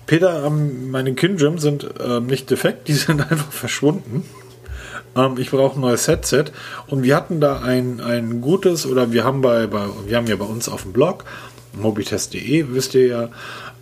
[0.08, 4.24] Peter, ähm, meine Kindjim sind ähm, nicht defekt, die sind einfach verschwunden.
[5.16, 6.46] Ähm, ich brauche ein neues Headset.
[6.88, 10.36] Und wir hatten da ein, ein gutes, oder wir haben bei, bei wir haben ja
[10.36, 11.26] bei uns auf dem Blog,
[11.74, 13.24] mobitest.de, wisst ihr ja,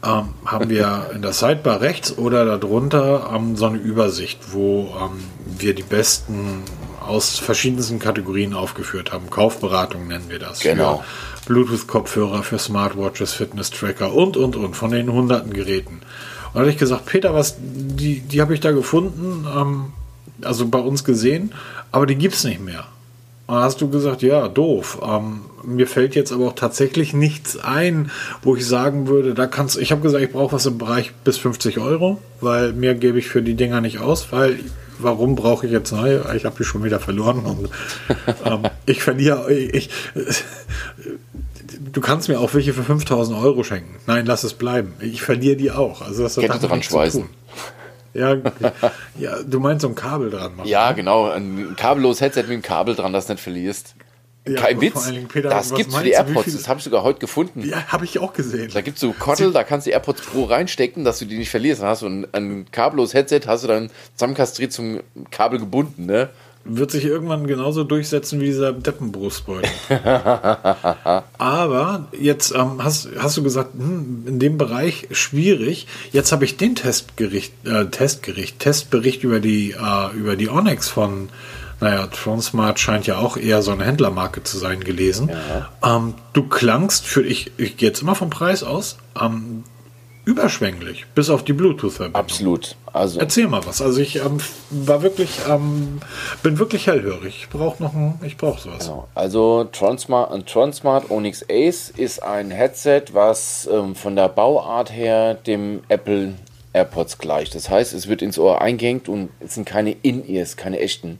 [0.03, 5.23] ähm, haben wir in der Sidebar rechts oder darunter ähm, so eine Übersicht, wo ähm,
[5.57, 6.63] wir die besten
[7.05, 9.29] aus verschiedensten Kategorien aufgeführt haben.
[9.29, 10.61] Kaufberatung nennen wir das.
[10.61, 11.03] Genau.
[11.45, 15.95] Bluetooth-Kopfhörer, für Smartwatches, Fitness-Tracker und, und, und, von den hunderten Geräten.
[15.95, 19.93] Und da habe ich gesagt, Peter, was, die, die habe ich da gefunden, ähm,
[20.45, 21.53] also bei uns gesehen,
[21.91, 22.85] aber die gibt es nicht mehr.
[23.45, 24.99] Und hast du gesagt, ja, doof.
[25.03, 28.09] Ähm, mir fällt jetzt aber auch tatsächlich nichts ein,
[28.41, 31.37] wo ich sagen würde, da kannst ich habe gesagt, ich brauche was im Bereich bis
[31.37, 34.59] 50 Euro, weil mehr gebe ich für die Dinger nicht aus, weil
[34.97, 36.23] warum brauche ich jetzt neue?
[36.35, 37.69] Ich habe die schon wieder verloren und
[38.45, 39.89] ähm, ich verliere, ich,
[41.91, 43.95] du kannst mir auch welche für 5000 Euro schenken.
[44.07, 44.93] Nein, lass es bleiben.
[44.99, 46.01] Ich verliere die auch.
[46.01, 47.25] Also das hat dran schweißen.
[48.13, 48.37] Ja,
[49.17, 50.67] ja, du meinst so ein Kabel dran machen.
[50.67, 50.95] Ja, ne?
[50.95, 51.29] genau.
[51.29, 53.95] Ein kabelloses Headset mit einem Kabel dran, das nicht verlierst.
[54.45, 55.09] Ja, Kein Witz.
[55.29, 56.51] Peter, das gibt's für die AirPods.
[56.51, 57.63] Das habe ich sogar heute gefunden.
[57.65, 58.69] Ja, habe ich auch gesehen.
[58.73, 61.37] Da gibt es so Kottel, da kannst du die AirPods Pro reinstecken, dass du die
[61.37, 61.81] nicht verlierst.
[61.81, 64.99] Dann hast du ein, ein kabelloses Headset, hast du dann zusammenkastriert zum
[65.31, 66.29] Kabel gebunden, ne?
[66.65, 69.69] Wird sich irgendwann genauso durchsetzen wie dieser Deppenbrustbeutel.
[71.37, 75.87] Aber jetzt ähm, hast, hast du gesagt, hm, in dem Bereich schwierig.
[76.11, 81.29] Jetzt habe ich den Testgericht, äh, Testgericht, Testbericht über die, äh, über die Onyx von,
[81.81, 85.29] naja, Transmart scheint ja auch eher so eine Händlermarke zu sein, gelesen.
[85.81, 85.97] Ja.
[85.97, 89.65] Ähm, du klangst für, ich, ich gehe jetzt immer vom Preis aus, ähm,
[90.25, 92.19] überschwänglich, bis auf die Bluetooth-Verbindung.
[92.19, 92.75] Absolut.
[92.93, 93.81] Also Erzähl mal was.
[93.81, 94.37] Also ich ähm,
[94.69, 95.99] war wirklich, ähm,
[96.43, 97.35] bin wirklich hellhörig.
[97.41, 98.85] Ich brauche noch ein, ich brauche sowas.
[98.85, 99.07] Genau.
[99.15, 105.81] Also Transmart, Transmart Onyx Ace ist ein Headset, was ähm, von der Bauart her dem
[105.89, 106.35] Apple
[106.73, 107.55] AirPods gleicht.
[107.55, 111.19] Das heißt, es wird ins Ohr eingehängt und es sind keine In-Ears, keine echten,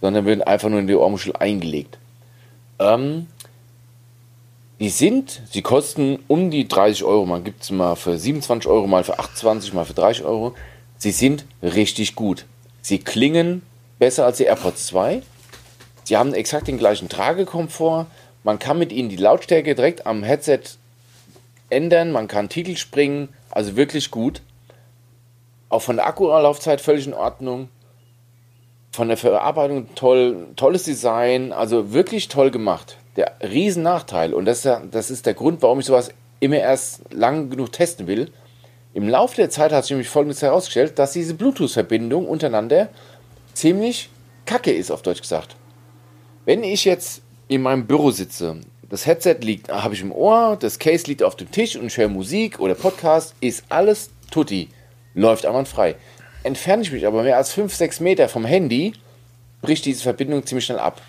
[0.00, 1.98] sondern werden einfach nur in die Ohrmuschel eingelegt.
[2.78, 3.26] Ähm,
[4.82, 7.24] die sind, sie kosten um die 30 Euro.
[7.24, 10.54] Man gibt es mal für 27 Euro, mal für 28, mal für 30 Euro.
[10.98, 12.46] Sie sind richtig gut.
[12.80, 13.62] Sie klingen
[14.00, 15.22] besser als die AirPods 2.
[16.02, 18.06] Sie haben exakt den gleichen Tragekomfort.
[18.42, 20.62] Man kann mit ihnen die Lautstärke direkt am Headset
[21.70, 22.10] ändern.
[22.10, 23.28] Man kann Titel springen.
[23.50, 24.42] Also wirklich gut.
[25.68, 27.68] Auch von der Akkulaufzeit völlig in Ordnung.
[28.90, 30.48] Von der Verarbeitung toll.
[30.56, 31.52] Tolles Design.
[31.52, 35.86] Also wirklich toll gemacht der Riesennachteil, und das ist, das ist der Grund, warum ich
[35.86, 38.30] sowas immer erst lang genug testen will.
[38.94, 42.88] Im Laufe der Zeit hat sich nämlich folgendes herausgestellt, dass diese Bluetooth-Verbindung untereinander
[43.54, 44.10] ziemlich
[44.44, 45.56] kacke ist, auf Deutsch gesagt.
[46.44, 50.78] Wenn ich jetzt in meinem Büro sitze, das Headset liegt, habe ich im Ohr, das
[50.78, 54.68] Case liegt auf dem Tisch und ich höre Musik oder Podcast, ist alles tutti,
[55.14, 55.94] läuft einwandfrei.
[56.42, 58.92] Entferne ich mich aber mehr als 5, 6 Meter vom Handy,
[59.62, 61.00] bricht diese Verbindung ziemlich schnell ab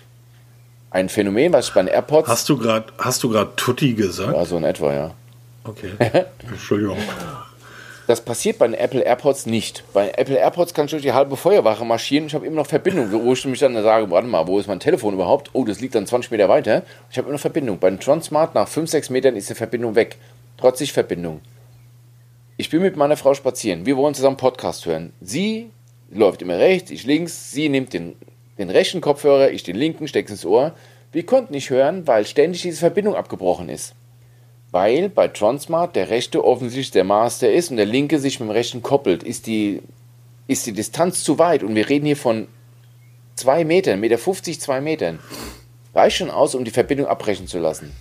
[0.94, 2.28] ein Phänomen, was ich bei den AirPods.
[2.28, 4.32] Hast du gerade hast du gerade Tutti gesagt?
[4.32, 5.10] Ja, so in etwa, ja.
[5.64, 5.90] Okay.
[6.48, 6.96] Entschuldigung.
[8.06, 9.82] Das passiert bei den Apple AirPods nicht.
[9.92, 12.26] Bei Apple AirPods kann ich durch die halbe Feuerwache marschieren.
[12.26, 13.10] Ich habe immer noch Verbindung.
[13.10, 15.50] Wo ich mich dann sage, warte mal, wo ist mein Telefon überhaupt?
[15.52, 16.82] Oh, das liegt dann 20 Meter weiter.
[17.10, 17.78] Ich habe immer noch Verbindung.
[17.78, 20.18] Bei den Transmart nach 5, 6 Metern ist die Verbindung weg.
[20.58, 21.40] Trotz Verbindung.
[22.56, 23.84] Ich bin mit meiner Frau spazieren.
[23.84, 25.12] Wir wollen zusammen Podcast hören.
[25.20, 25.70] Sie
[26.10, 27.50] läuft immer rechts, ich links.
[27.50, 28.14] Sie nimmt den
[28.58, 30.72] den rechten Kopfhörer, ich den linken, stecke ins Ohr.
[31.12, 33.94] Wir konnten nicht hören, weil ständig diese Verbindung abgebrochen ist.
[34.70, 38.52] Weil bei Transmart der rechte offensichtlich der Master ist und der linke sich mit dem
[38.52, 39.82] rechten koppelt, ist die,
[40.48, 42.48] ist die Distanz zu weit und wir reden hier von
[43.36, 45.18] zwei Metern, Meter 50, zwei Metern,
[45.94, 47.92] reicht schon aus, um die Verbindung abbrechen zu lassen.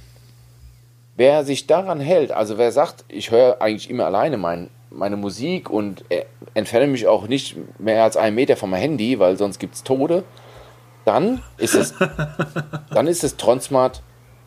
[1.16, 5.70] Wer sich daran hält, also wer sagt, ich höre eigentlich immer alleine mein, meine Musik
[5.70, 9.76] und äh, entferne mich auch nicht mehr als einen Meter meinem Handy, weil sonst gibt
[9.76, 10.24] es Tode,
[11.06, 11.94] dann ist es,
[12.92, 14.02] dann ist es Tronsmart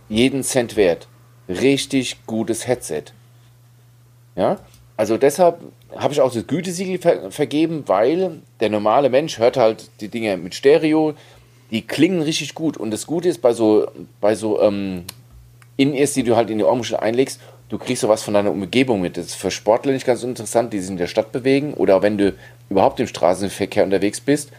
[0.09, 1.09] jeden Cent wert.
[1.49, 3.05] Richtig gutes Headset.
[4.35, 4.59] Ja,
[4.97, 5.61] also deshalb
[5.95, 10.37] habe ich auch das Gütesiegel ver vergeben, weil der normale Mensch hört halt die Dinge
[10.37, 11.15] mit Stereo,
[11.71, 12.77] die klingen richtig gut.
[12.77, 13.89] Und das Gute ist bei so,
[14.21, 15.05] bei so ähm,
[15.77, 19.17] In-Ears, die du halt in die Ohrmuschel einlegst, du kriegst sowas von deiner Umgebung mit.
[19.17, 22.19] Das ist für Sportler nicht ganz interessant, die sich in der Stadt bewegen oder wenn
[22.19, 22.35] du
[22.71, 24.51] überhaupt im Straßenverkehr unterwegs bist.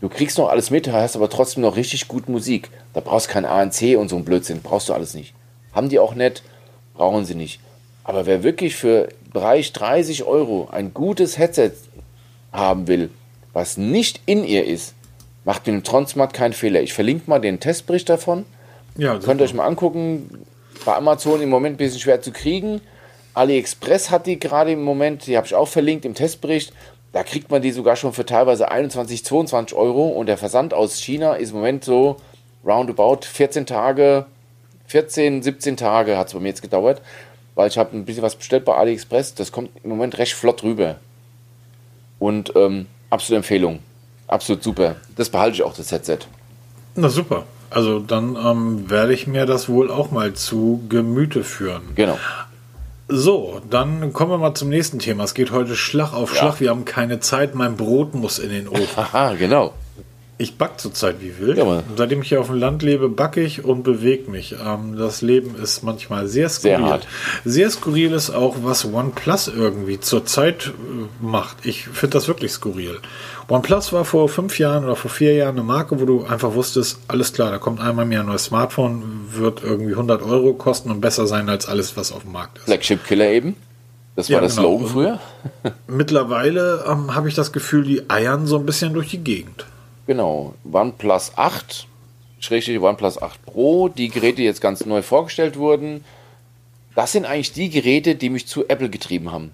[0.00, 2.70] Du kriegst noch alles mit, hast aber trotzdem noch richtig gut Musik.
[2.94, 5.34] Da brauchst kein ANC und so ein Blödsinn, brauchst du alles nicht.
[5.72, 6.42] Haben die auch nicht,
[6.94, 7.60] brauchen sie nicht.
[8.04, 11.72] Aber wer wirklich für Bereich 30 Euro ein gutes Headset
[12.50, 13.10] haben will,
[13.52, 14.94] was nicht in ihr ist,
[15.44, 16.80] macht mit dem Tronsmart keinen Fehler.
[16.80, 18.46] Ich verlinke mal den Testbericht davon.
[18.96, 20.44] Ja, Könnt ihr euch mal angucken.
[20.84, 22.80] Bei Amazon im Moment ein bisschen schwer zu kriegen.
[23.34, 26.72] AliExpress hat die gerade im Moment, die habe ich auch verlinkt im Testbericht.
[27.12, 31.00] Da kriegt man die sogar schon für teilweise 21, 22 Euro und der Versand aus
[31.00, 32.16] China ist im Moment so
[32.64, 34.26] roundabout 14 Tage,
[34.86, 37.00] 14, 17 Tage hat es bei mir jetzt gedauert
[37.60, 39.34] weil ich habe ein bisschen was bestellt bei AliExpress.
[39.34, 40.96] Das kommt im Moment recht flott rüber.
[42.18, 43.80] Und ähm, absolute Empfehlung.
[44.28, 44.96] Absolut super.
[45.16, 46.20] Das behalte ich auch, das Headset.
[46.94, 47.44] Na super.
[47.68, 51.82] Also dann ähm, werde ich mir das wohl auch mal zu Gemüte führen.
[51.94, 52.18] Genau.
[53.12, 55.24] So, dann kommen wir mal zum nächsten Thema.
[55.24, 56.54] Es geht heute Schlag auf Schlag.
[56.54, 56.60] Ja.
[56.60, 57.56] Wir haben keine Zeit.
[57.56, 58.86] Mein Brot muss in den Ofen.
[58.96, 59.74] Haha, genau.
[60.40, 61.58] Ich back zurzeit wie wild.
[61.58, 64.56] Ja, Seitdem ich hier auf dem Land lebe, backe ich und bewege mich.
[64.66, 66.78] Ähm, das Leben ist manchmal sehr skurril.
[66.78, 67.06] Sehr, hart.
[67.44, 70.70] sehr skurril ist auch, was OnePlus irgendwie zurzeit äh,
[71.22, 71.58] macht.
[71.64, 73.00] Ich finde das wirklich skurril.
[73.48, 77.00] OnePlus war vor fünf Jahren oder vor vier Jahren eine Marke, wo du einfach wusstest,
[77.06, 81.02] alles klar, da kommt einmal mehr ein neues Smartphone, wird irgendwie 100 Euro kosten und
[81.02, 82.64] besser sein als alles, was auf dem Markt ist.
[82.64, 83.56] Flagship Killer eben.
[84.16, 84.78] Das war ja, das genau.
[84.78, 85.20] Slogan früher.
[85.86, 89.66] Mittlerweile ähm, habe ich das Gefühl, die eiern so ein bisschen durch die Gegend.
[90.10, 91.86] Genau, OnePlus 8,
[92.40, 96.04] Schrägstrich OnePlus 8 Pro, die Geräte die jetzt ganz neu vorgestellt wurden.
[96.96, 99.52] Das sind eigentlich die Geräte, die mich zu Apple getrieben haben.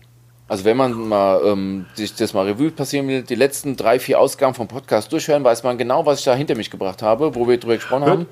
[0.48, 4.18] Also wenn man mal ähm, sich das mal Revue passieren will, die letzten drei, vier
[4.18, 7.46] Ausgaben vom Podcast durchhören, weiß man genau, was ich da hinter mich gebracht habe, wo
[7.46, 8.26] wir drüber gesprochen hört, haben.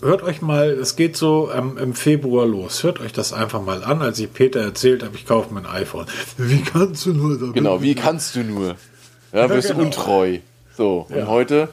[0.00, 2.84] Hört euch mal, es geht so ähm, im Februar los.
[2.84, 5.66] Hört euch das einfach mal an, als ich Peter erzählt habe, ich kaufe mir ein
[5.66, 6.06] iPhone.
[6.38, 7.52] Wie kannst du nur?
[7.52, 8.76] Genau, wie kannst du nur?
[9.34, 9.88] Ja, wirst ja, genau.
[9.88, 10.38] untreu.
[10.76, 11.68] So, und heute?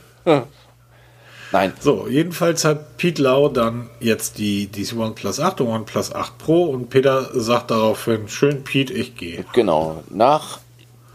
[1.51, 1.73] Nein.
[1.79, 6.63] So, jedenfalls hat Pete Lau dann jetzt die, die OnePlus 8 und OnePlus 8 Pro
[6.63, 9.45] und Peter sagt daraufhin, schön Pete, ich gehe.
[9.53, 10.03] Genau.
[10.09, 10.59] Nach,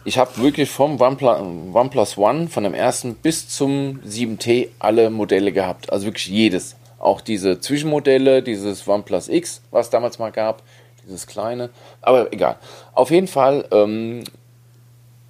[0.05, 1.41] ich habe wirklich vom OnePlus,
[1.73, 5.91] OnePlus One, von dem ersten bis zum 7T alle Modelle gehabt.
[5.91, 6.77] Also wirklich jedes.
[6.99, 10.63] Auch diese Zwischenmodelle, dieses OnePlus X, was damals mal gab,
[11.05, 11.71] dieses kleine.
[12.01, 12.57] Aber egal.
[12.93, 14.23] Auf jeden Fall ähm,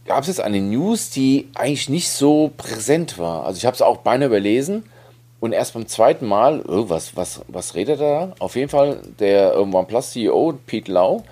[0.09, 3.44] gab es jetzt eine News, die eigentlich nicht so präsent war.
[3.44, 4.85] Also ich habe es auch beinahe überlesen
[5.38, 8.35] und erst beim zweiten Mal, oh, was, was, was redet er da?
[8.40, 11.23] Auf jeden Fall, der ähm, OnePlus CEO, Pete Lau,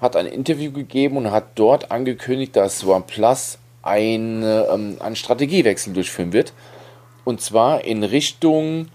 [0.00, 6.32] hat ein Interview gegeben und hat dort angekündigt, dass OnePlus eine, ähm, einen Strategiewechsel durchführen
[6.32, 6.52] wird.
[7.24, 8.88] Und zwar in Richtung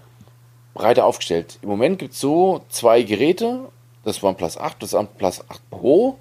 [0.74, 1.58] breiter aufgestellt.
[1.62, 3.60] Im Moment gibt es so zwei Geräte,
[4.04, 6.18] das OnePlus 8, das OnePlus 8 Pro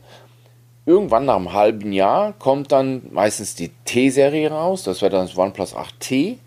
[0.85, 5.37] Irgendwann nach einem halben Jahr kommt dann meistens die T-Serie raus, das wäre dann das
[5.37, 6.37] OnePlus 8T.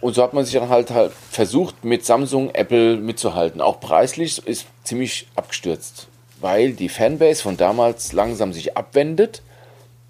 [0.00, 3.60] Und so hat man sich dann halt, halt versucht, mit Samsung, Apple mitzuhalten.
[3.60, 6.08] Auch preislich ist ziemlich abgestürzt,
[6.40, 9.42] weil die Fanbase von damals langsam sich abwendet.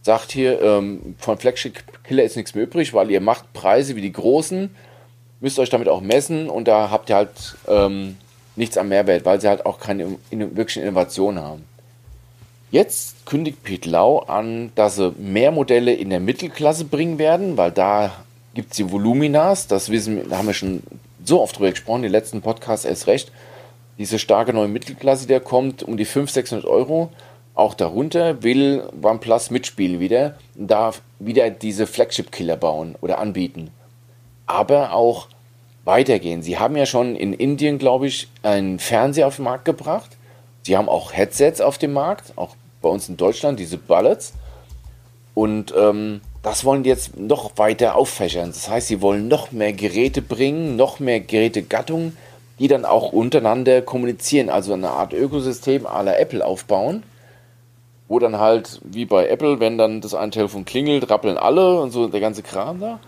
[0.02, 4.02] Sagt hier, ähm, von Flagship Killer ist nichts mehr übrig, weil ihr macht Preise wie
[4.02, 4.74] die Großen,
[5.40, 8.16] müsst euch damit auch messen und da habt ihr halt ähm,
[8.54, 11.64] nichts am Mehrwert, weil sie halt auch keine in, wirklichen Innovationen haben.
[12.76, 17.72] Jetzt kündigt Pete Lau an, dass sie mehr Modelle in der Mittelklasse bringen werden, weil
[17.72, 18.12] da
[18.52, 20.82] gibt es die Voluminas, das wissen da haben wir schon
[21.24, 23.32] so oft drüber gesprochen, die letzten Podcasts erst recht.
[23.96, 27.08] Diese starke neue Mittelklasse, der kommt um die 500, 600 Euro.
[27.54, 33.70] Auch darunter will OnePlus mitspielen wieder, darf wieder diese Flagship-Killer bauen oder anbieten.
[34.44, 35.28] Aber auch
[35.86, 36.42] weitergehen.
[36.42, 40.18] Sie haben ja schon in Indien, glaube ich, einen Fernseher auf den Markt gebracht.
[40.60, 42.54] Sie haben auch Headsets auf dem Markt, auch
[42.86, 44.32] bei uns in Deutschland, diese Bullets.
[45.34, 48.50] Und ähm, das wollen die jetzt noch weiter auffächern.
[48.50, 52.16] Das heißt, sie wollen noch mehr Geräte bringen, noch mehr Gerätegattungen,
[52.60, 54.48] die dann auch untereinander kommunizieren.
[54.48, 57.02] Also eine Art Ökosystem la Apple aufbauen.
[58.08, 61.90] Wo dann halt, wie bei Apple, wenn dann das eine Telefon klingelt, rappeln alle und
[61.90, 63.00] so der ganze Kram da.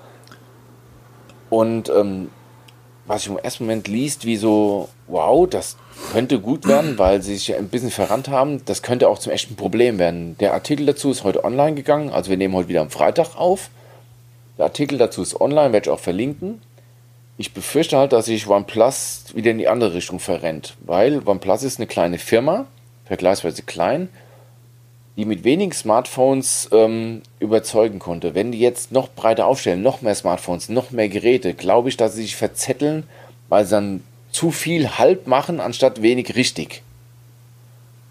[1.50, 2.30] Und ähm,
[3.06, 5.76] was ich im ersten Moment liest, wie so, wow, das
[6.12, 8.64] könnte gut werden, weil sie sich ein bisschen verrannt haben.
[8.64, 10.36] Das könnte auch zum echten Problem werden.
[10.38, 13.70] Der Artikel dazu ist heute online gegangen, also wir nehmen heute wieder am Freitag auf.
[14.56, 16.60] Der Artikel dazu ist online, werde ich auch verlinken.
[17.36, 21.78] Ich befürchte halt, dass sich OnePlus wieder in die andere Richtung verrennt, weil OnePlus ist
[21.78, 22.66] eine kleine Firma,
[23.04, 24.08] vergleichsweise klein,
[25.16, 28.34] die mit wenigen Smartphones ähm, überzeugen konnte.
[28.34, 32.14] Wenn die jetzt noch breiter aufstellen, noch mehr Smartphones, noch mehr Geräte, glaube ich, dass
[32.14, 33.04] sie sich verzetteln,
[33.48, 34.02] weil sie dann
[34.38, 36.84] zu viel halb machen, anstatt wenig richtig.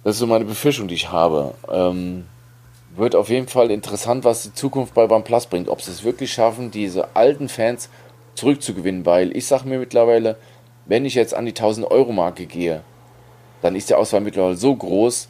[0.03, 1.53] Das ist so meine Befürchtung, die ich habe.
[1.71, 2.25] Ähm,
[2.97, 5.69] wird auf jeden Fall interessant, was die Zukunft bei OnePlus bringt.
[5.69, 7.89] Ob sie es wirklich schaffen, diese alten Fans
[8.35, 9.05] zurückzugewinnen.
[9.05, 10.35] Weil ich sage mir mittlerweile,
[10.85, 12.83] wenn ich jetzt an die 1000 Euro Marke gehe,
[13.61, 15.29] dann ist die Auswahl mittlerweile so groß,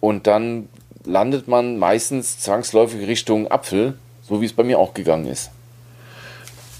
[0.00, 0.68] und dann
[1.04, 5.50] landet man meistens zwangsläufig Richtung Apfel, so wie es bei mir auch gegangen ist.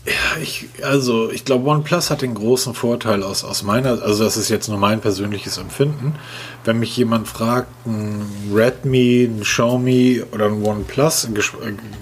[0.09, 4.39] Ja, ich, also ich glaube, OnePlus hat den großen Vorteil aus, aus meiner, also das
[4.39, 6.15] ist jetzt nur mein persönliches Empfinden.
[6.65, 11.29] Wenn mich jemand fragt, ein Redmi, ein Xiaomi oder ein OnePlus,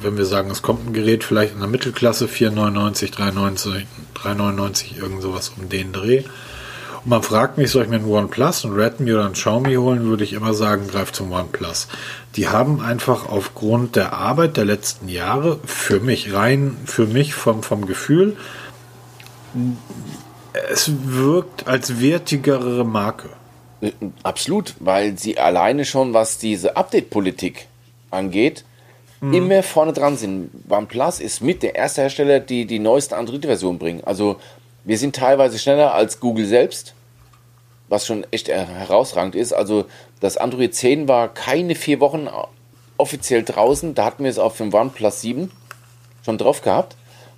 [0.02, 5.22] wenn wir sagen, es kommt ein Gerät vielleicht in der Mittelklasse, 499, 399, 399, irgend
[5.22, 6.22] sowas um den Dreh,
[7.06, 10.24] man fragt mich, soll ich mir einen OnePlus, einen Redmi oder einen Xiaomi holen, würde
[10.24, 11.86] ich immer sagen, greif zum OnePlus.
[12.34, 17.62] Die haben einfach aufgrund der Arbeit der letzten Jahre für mich, rein für mich vom,
[17.62, 18.36] vom Gefühl,
[20.72, 23.28] es wirkt als wertigere Marke.
[24.24, 27.68] Absolut, weil sie alleine schon, was diese Update-Politik
[28.10, 28.64] angeht,
[29.20, 29.32] mhm.
[29.32, 30.50] immer vorne dran sind.
[30.68, 34.02] OnePlus ist mit der erste Hersteller, die die neueste Android-Version bringen.
[34.04, 34.40] Also
[34.82, 36.95] wir sind teilweise schneller als Google selbst
[37.88, 39.52] was schon echt herausragend ist.
[39.52, 39.84] Also
[40.20, 42.28] das Android 10 war keine vier Wochen
[42.96, 43.94] offiziell draußen.
[43.94, 45.50] Da hatten wir es auf dem OnePlus 7
[46.24, 46.96] schon drauf gehabt.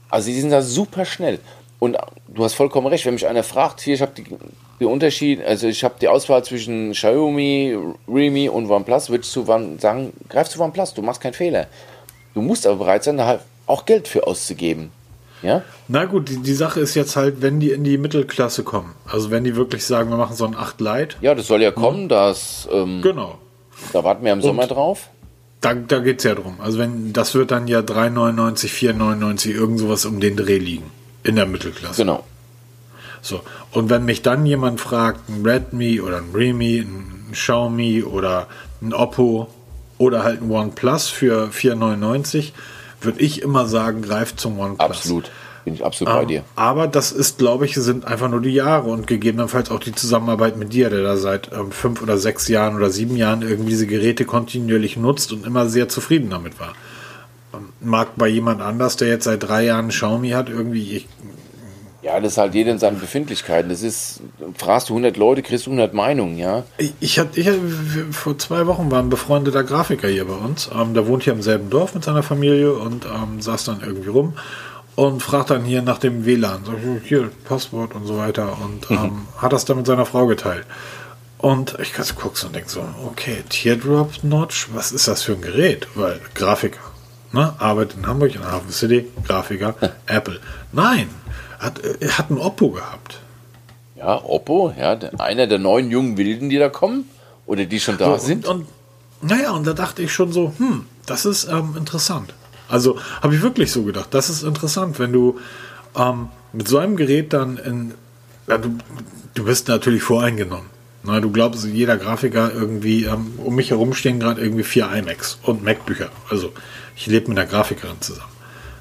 [0.09, 1.39] Also sie sind da super schnell.
[1.79, 4.25] Und du hast vollkommen recht, wenn mich einer fragt, hier, ich habe die,
[4.81, 7.77] die Unterschied, also ich habe die Auswahl zwischen Xiaomi,
[8.09, 11.69] Realme und OnePlus, würde ich zu One, sagen, greif zu OnePlus, du machst keinen Fehler.
[12.35, 14.91] Du musst aber bereit sein, da auch Geld für auszugeben.
[15.43, 15.63] Ja?
[15.87, 18.95] Na gut, die, die Sache ist jetzt halt, wenn die in die Mittelklasse kommen.
[19.07, 21.17] Also wenn die wirklich sagen, wir machen so ein 8 Light.
[21.21, 22.09] Ja, das soll ja kommen, mhm.
[22.09, 22.69] das.
[22.73, 23.39] Ähm, genau.
[23.93, 25.11] Da warten wir im Sommer Und drauf.
[25.61, 26.57] Da, da geht es ja drum.
[26.61, 30.91] Also wenn das wird dann ja 3,99, 4,99, irgend sowas um den Dreh liegen.
[31.25, 32.03] In der Mittelklasse.
[32.03, 32.25] Genau.
[33.23, 33.41] So.
[33.73, 38.47] Und wenn mich dann jemand fragt, ein Redmi oder ein Realme, ein Xiaomi oder
[38.81, 39.49] ein Oppo
[39.99, 42.53] oder halt ein OnePlus für 4,99,
[43.01, 44.81] würde ich immer sagen, greift zum OnePlus.
[44.91, 45.31] Absolut.
[45.65, 46.45] Bin ich absolut bei dir.
[46.57, 50.57] Aber das ist, glaube ich, sind einfach nur die Jahre und gegebenenfalls auch die Zusammenarbeit
[50.57, 53.87] mit dir, der da seit ähm, fünf oder sechs Jahren oder sieben Jahren irgendwie diese
[53.87, 56.75] Geräte kontinuierlich nutzt und immer sehr zufrieden damit war.
[57.53, 61.09] Ähm, mag bei jemand anders, der jetzt seit drei Jahren Xiaomi hat, irgendwie, ich,
[62.01, 63.71] ja, das ist halt jeder in seinen Befindlichkeiten.
[63.71, 64.21] Das ist,
[64.57, 66.63] fragst du 100 Leute, kriegst du 100 Meinungen, ja.
[66.79, 67.49] Ich, ich hatte, ich,
[68.15, 70.71] vor zwei Wochen war ein befreundeter Grafiker hier bei uns.
[70.73, 74.11] Ähm, der wohnt hier im selben Dorf mit seiner Familie und ähm, saß dann irgendwie
[74.11, 74.35] rum
[74.95, 76.63] und fragt dann hier nach dem WLAN.
[77.03, 78.59] Ich, hier, Passwort und so weiter.
[78.63, 79.29] Und ähm, mhm.
[79.37, 80.67] hat das dann mit seiner Frau geteilt.
[81.39, 85.87] Und ich guck's und denk so, okay, Teardrop Notch, was ist das für ein Gerät?
[85.95, 86.81] Weil Grafiker,
[87.33, 89.75] ne, arbeitet in Hamburg in Hafen City, Grafiker,
[90.07, 90.41] Apple.
[90.73, 91.09] Nein,
[91.59, 93.21] hat, er äh, hat ein Oppo gehabt.
[93.97, 97.05] Ja, Oppo, ja, einer der neuen jungen Wilden, die da kommen
[97.47, 98.47] oder die schon da so, sind.
[98.47, 98.67] Und,
[99.21, 102.33] und, naja, und da dachte ich schon so, hm, das ist ähm, interessant.
[102.69, 105.41] Also habe ich wirklich so gedacht, das ist interessant, wenn du
[105.97, 107.95] ähm, mit so einem Gerät dann in,
[108.47, 108.79] ja, du,
[109.35, 110.67] du bist natürlich voreingenommen.
[111.03, 115.39] Na, du glaubst, jeder Grafiker irgendwie, ähm, um mich herum stehen gerade irgendwie vier iMacs
[115.43, 116.11] und Mac-Bücher.
[116.29, 116.53] Also
[116.97, 118.33] ich lebe mit einer Grafikerin zusammen.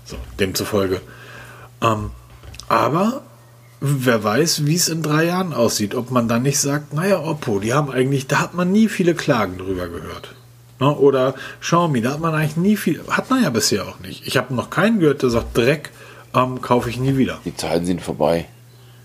[0.04, 1.02] So, demzufolge.
[1.82, 2.12] Ähm,
[2.68, 3.22] aber
[3.80, 5.96] wer weiß, wie es in drei Jahren aussieht.
[5.96, 9.16] Ob man dann nicht sagt, naja, Oppo, die haben eigentlich, da hat man nie viele
[9.16, 10.36] Klagen drüber gehört.
[10.80, 10.96] Ne?
[10.96, 14.26] Oder Xiaomi, da hat man eigentlich nie viel, hat man ja bisher auch nicht.
[14.26, 15.92] Ich habe noch keinen gehört, der sagt, Dreck
[16.36, 17.40] ähm, kaufe ich nie wieder.
[17.46, 18.46] Die Zeiten sind vorbei.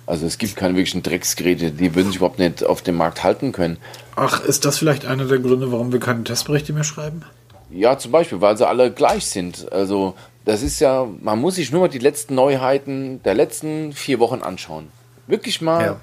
[0.05, 3.53] Also es gibt keine wirklichen Drecksgeräte, die würden sich überhaupt nicht auf dem Markt halten
[3.53, 3.79] können.
[4.17, 7.23] Ach, ist das vielleicht einer der Gründe, warum wir keine Testberichte mehr schreiben?
[7.71, 9.73] Ja, zum Beispiel, weil sie alle gleich sind.
[9.73, 10.15] Also
[10.45, 14.43] das ist ja, man muss sich nur mal die letzten Neuheiten der letzten vier Wochen
[14.43, 14.89] anschauen.
[15.27, 16.01] Wirklich mal, ja.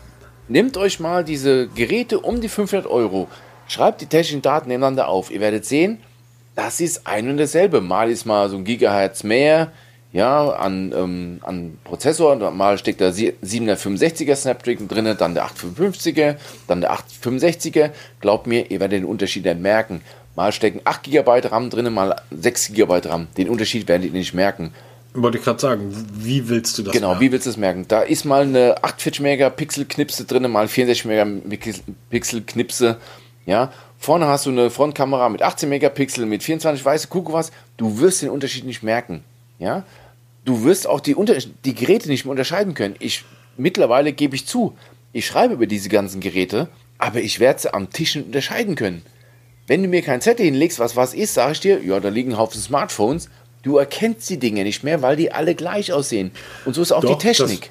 [0.48, 3.28] nehmt euch mal diese Geräte um die 500 Euro,
[3.68, 5.30] schreibt die technischen Daten nebeneinander auf.
[5.32, 6.00] Ihr werdet sehen,
[6.56, 7.82] das ist ein und dasselbe.
[7.82, 9.72] Mal ist mal so ein Gigahertz mehr,
[10.12, 16.36] ja, an, ähm, an Prozessor, mal steckt der 765er Snapdragon drin, dann der 855er,
[16.68, 17.92] dann der 865er.
[18.20, 20.02] Glaubt mir, ihr werdet den Unterschied dann merken.
[20.40, 23.28] Mal stecken 8 GB RAM drin, mal 6 GB RAM.
[23.36, 24.72] Den Unterschied werdet ihr nicht merken.
[25.14, 27.22] Wollte ich gerade sagen, wie willst du das Genau, merken?
[27.22, 27.84] wie willst du das merken?
[27.90, 32.96] Da ist mal eine 48 Megapixel Knipse drin, mal 64 Megapixel Knipse,
[33.46, 33.74] ja.
[33.98, 37.52] Vorne hast du eine Frontkamera mit 18 Megapixel, mit 24 weiße, guck was.
[37.76, 39.26] Du wirst den Unterschied nicht merken,
[39.58, 39.84] ja.
[40.46, 41.36] Du wirst auch die, Unter
[41.66, 42.96] die Geräte nicht mehr unterscheiden können.
[43.00, 43.26] Ich,
[43.58, 44.78] mittlerweile gebe ich zu,
[45.12, 49.02] ich schreibe über diese ganzen Geräte, aber ich werde sie am Tisch nicht unterscheiden können.
[49.70, 52.32] Wenn du mir kein Zettel hinlegst, was was ist, sage ich dir, ja, da liegen
[52.32, 53.30] ein Haufen Smartphones.
[53.62, 56.32] Du erkennst die Dinge nicht mehr, weil die alle gleich aussehen.
[56.66, 57.70] Und so ist auch Doch, die Technik.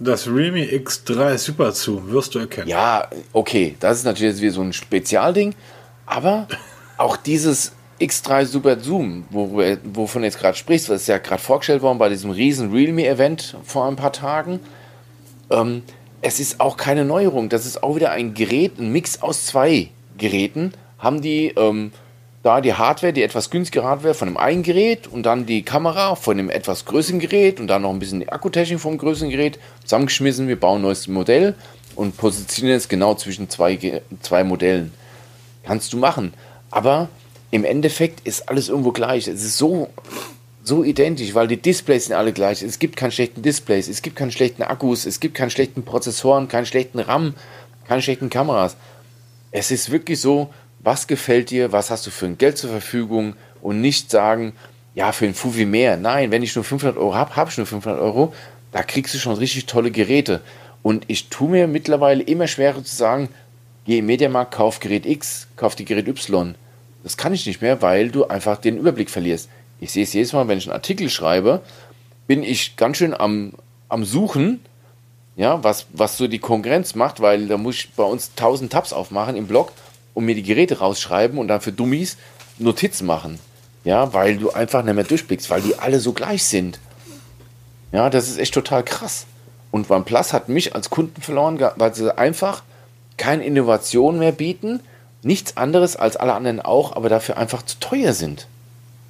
[0.00, 2.66] Das, das Realme X3 Super Zoom wirst du erkennen.
[2.66, 5.54] Ja, okay, das ist natürlich jetzt wieder so ein Spezialding.
[6.06, 6.48] Aber
[6.96, 7.70] auch dieses
[8.00, 12.08] X3 Super Zoom, wo, wovon jetzt gerade sprichst, was ist ja gerade vorgestellt worden bei
[12.08, 14.58] diesem riesen Realme-Event vor ein paar Tagen.
[15.50, 15.84] Ähm,
[16.20, 17.48] es ist auch keine Neuerung.
[17.48, 21.92] Das ist auch wieder ein Gerät, ein Mix aus zwei Geräten, haben die ähm,
[22.42, 26.14] da die Hardware, die etwas günstigere Hardware von einem einen Gerät und dann die Kamera
[26.14, 29.58] von einem etwas größeren Gerät und dann noch ein bisschen die Akkutechnik vom größeren Gerät
[29.82, 30.48] zusammengeschmissen.
[30.48, 31.54] Wir bauen ein neues Modell
[31.96, 34.94] und positionieren es genau zwischen zwei, zwei Modellen.
[35.64, 36.32] Kannst du machen.
[36.70, 37.08] Aber
[37.50, 39.26] im Endeffekt ist alles irgendwo gleich.
[39.26, 39.88] Es ist so,
[40.62, 42.62] so identisch, weil die Displays sind alle gleich.
[42.62, 46.46] Es gibt keine schlechten Displays, es gibt keine schlechten Akkus, es gibt keine schlechten Prozessoren,
[46.46, 47.34] keinen schlechten RAM,
[47.86, 48.76] keine schlechten Kameras.
[49.50, 50.50] Es ist wirklich so,
[50.88, 54.54] was gefällt dir, was hast du für ein Geld zur Verfügung und nicht sagen,
[54.94, 55.98] ja, für ein Fufi mehr.
[55.98, 58.32] Nein, wenn ich nur 500 Euro habe, habe ich nur 500 Euro.
[58.72, 60.40] Da kriegst du schon richtig tolle Geräte.
[60.82, 63.28] Und ich tue mir mittlerweile immer schwerer zu sagen,
[63.84, 66.54] geh im Mediamarkt, kauf Gerät X, kauf die Gerät Y.
[67.02, 69.50] Das kann ich nicht mehr, weil du einfach den Überblick verlierst.
[69.80, 71.60] Ich sehe es jedes Mal, wenn ich einen Artikel schreibe,
[72.26, 73.52] bin ich ganz schön am,
[73.90, 74.60] am Suchen,
[75.36, 78.94] ja, was, was so die Konkurrenz macht, weil da muss ich bei uns 1000 Tabs
[78.94, 79.72] aufmachen im Blog
[80.18, 82.16] und mir die Geräte rausschreiben und dann für Dummies
[82.58, 83.38] Notizen machen.
[83.84, 86.80] Ja, weil du einfach nicht mehr durchblickst, weil die alle so gleich sind.
[87.92, 89.26] Ja, das ist echt total krass.
[89.70, 92.64] Und OnePlus hat mich als Kunden verloren, weil sie einfach
[93.16, 94.80] keine Innovation mehr bieten,
[95.22, 98.48] nichts anderes als alle anderen auch, aber dafür einfach zu teuer sind.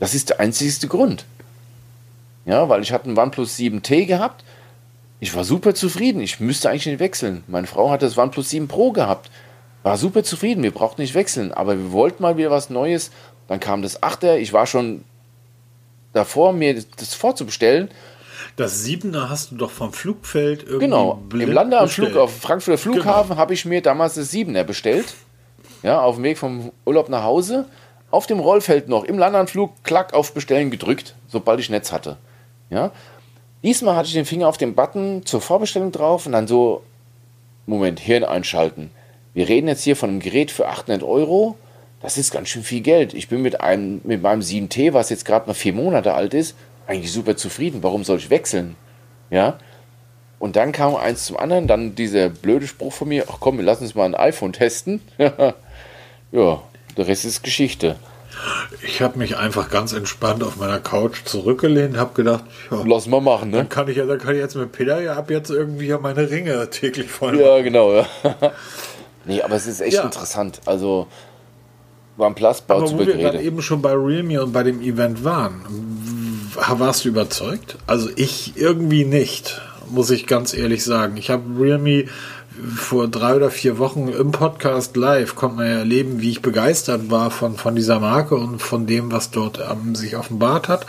[0.00, 1.24] Das ist der einzigste Grund.
[2.44, 4.44] Ja, weil ich hatte einen OnePlus 7T gehabt.
[5.20, 6.20] Ich war super zufrieden.
[6.20, 7.44] Ich müsste eigentlich nicht wechseln.
[7.46, 9.30] Meine Frau hatte das OnePlus 7 Pro gehabt
[9.82, 13.10] war super zufrieden, wir brauchten nicht wechseln, aber wir wollten mal wieder was Neues.
[13.46, 15.04] Dann kam das Achter, ich war schon
[16.12, 17.90] davor, mir das vorzubestellen.
[18.56, 22.78] Das Siebener hast du doch vom Flugfeld irgendwie Genau, im Lande am Flug, auf Frankfurter
[22.78, 23.40] Flughafen genau.
[23.40, 25.14] habe ich mir damals das Siebener bestellt.
[25.82, 27.66] Ja, auf dem Weg vom Urlaub nach Hause.
[28.10, 32.16] Auf dem Rollfeld noch, im Landanflug, klack auf Bestellen gedrückt, sobald ich Netz hatte.
[32.70, 32.90] Ja,
[33.62, 36.82] Diesmal hatte ich den Finger auf den Button zur Vorbestellung drauf und dann so,
[37.66, 38.90] Moment, Hirn einschalten.
[39.34, 41.56] Wir reden jetzt hier von einem Gerät für 800 Euro.
[42.00, 43.14] Das ist ganz schön viel Geld.
[43.14, 46.54] Ich bin mit, einem, mit meinem 7T, was jetzt gerade mal vier Monate alt ist,
[46.86, 47.82] eigentlich super zufrieden.
[47.82, 48.76] Warum soll ich wechseln?
[49.30, 49.58] Ja.
[50.38, 53.64] Und dann kam eins zum anderen, dann dieser blöde Spruch von mir, ach komm, wir
[53.64, 55.00] lassen uns mal ein iPhone testen.
[55.18, 56.62] ja,
[56.96, 57.96] der Rest ist Geschichte.
[58.82, 63.20] Ich habe mich einfach ganz entspannt auf meiner Couch zurückgelehnt, habe gedacht, ja, lass mal
[63.20, 63.58] machen, ne?
[63.58, 66.30] Dann kann ich ja, dann kann ich jetzt mit Peter ja ab jetzt irgendwie meine
[66.30, 67.40] Ringe täglich voll.
[67.40, 68.06] Ja, genau, ja.
[69.28, 70.02] Nee, aber es ist echt ja.
[70.02, 70.60] interessant.
[70.64, 71.06] Also
[72.16, 75.60] OnePlus baut aber wo wir gerade eben schon bei Realme und bei dem Event waren,
[76.54, 77.76] warst du überzeugt?
[77.86, 79.60] Also ich irgendwie nicht,
[79.90, 81.18] muss ich ganz ehrlich sagen.
[81.18, 82.06] Ich habe Realme
[82.74, 87.10] vor drei oder vier Wochen im Podcast live konnte man ja erleben, wie ich begeistert
[87.10, 90.86] war von, von dieser Marke und von dem, was dort ähm, sich offenbart hat.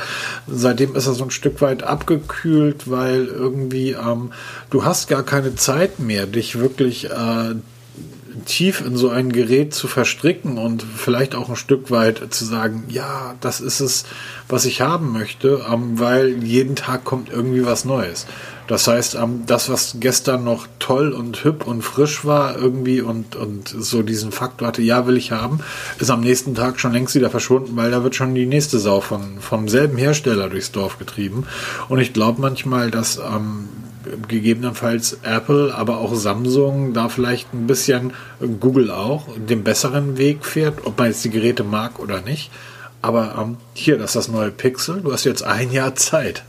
[0.48, 4.32] Seitdem ist er so ein Stück weit abgekühlt, weil irgendwie ähm,
[4.70, 7.56] du hast gar keine Zeit mehr, dich wirklich äh,
[8.46, 12.86] tief in so ein Gerät zu verstricken und vielleicht auch ein Stück weit zu sagen,
[12.90, 14.06] ja, das ist es,
[14.48, 18.26] was ich haben möchte, ähm, weil jeden Tag kommt irgendwie was Neues.
[18.70, 23.36] Das heißt, ähm, das, was gestern noch toll und hüb und frisch war irgendwie und,
[23.36, 25.62] und so diesen Faktor hatte, ja, will ich haben,
[25.98, 29.02] ist am nächsten Tag schon längst wieder verschwunden, weil da wird schon die nächste Sau
[29.02, 31.48] von, vom selben Hersteller durchs Dorf getrieben.
[31.88, 33.70] Und ich glaube manchmal, dass ähm,
[34.28, 38.14] gegebenenfalls Apple, aber auch Samsung da vielleicht ein bisschen,
[38.60, 42.52] Google auch, den besseren Weg fährt, ob man jetzt die Geräte mag oder nicht.
[43.02, 45.02] Aber ähm, hier, das ist das neue Pixel.
[45.02, 46.44] Du hast jetzt ein Jahr Zeit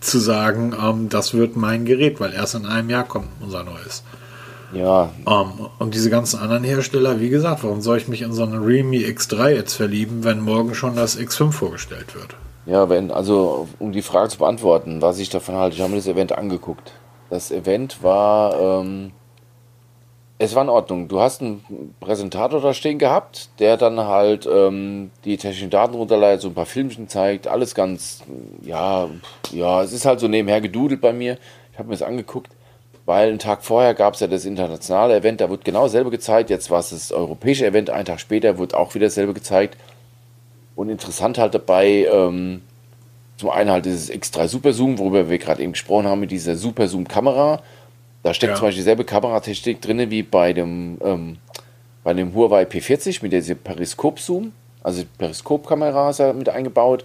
[0.00, 4.02] zu sagen, ähm, das wird mein Gerät, weil erst in einem Jahr kommt unser neues.
[4.72, 5.10] Ja.
[5.24, 8.42] Um, ähm, und diese ganzen anderen Hersteller, wie gesagt, warum soll ich mich in so
[8.42, 12.36] eine Realme X3 jetzt verlieben, wenn morgen schon das X5 vorgestellt wird?
[12.68, 15.96] Ja, wenn, also um die Frage zu beantworten, was ich davon halte, ich habe mir
[15.96, 16.92] das Event angeguckt.
[17.30, 19.12] Das Event war, ähm,
[20.40, 21.08] Es war in Ordnung.
[21.08, 26.42] Du hast einen Präsentator da stehen gehabt, der dann halt ähm, die technischen Daten runterleitet,
[26.42, 28.22] so ein paar Filmchen zeigt, alles ganz,
[28.62, 29.08] ja,
[29.50, 31.38] ja, es ist halt so nebenher gedudelt bei mir.
[31.72, 32.52] Ich habe mir das angeguckt,
[33.04, 36.50] weil einen Tag vorher gab es ja das internationale Event, da wurde genau dasselbe gezeigt.
[36.50, 39.76] Jetzt war es das europäische Event, einen Tag später wurde auch wieder dasselbe gezeigt.
[40.78, 42.62] Und interessant halt dabei, ähm,
[43.36, 46.56] zum einen halt dieses X3 Super Zoom, worüber wir gerade eben gesprochen haben, mit dieser
[46.56, 47.60] Super Zoom Kamera
[48.22, 48.56] da steckt ja.
[48.56, 51.38] zum Beispiel dieselbe Kameratechnik drin wie bei dem, ähm,
[52.02, 54.52] bei dem Huawei P40 mit dieser Periskop-Zoom.
[54.82, 57.04] Also Periskop-Kamera ist ja mit eingebaut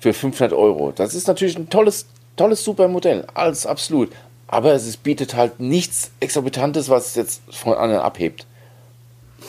[0.00, 0.92] für 500 Euro.
[0.92, 2.06] Das ist natürlich ein tolles,
[2.36, 3.26] tolles, super Modell.
[3.34, 4.10] Alles absolut.
[4.46, 8.46] Aber es bietet halt nichts Exorbitantes, was es jetzt von anderen abhebt.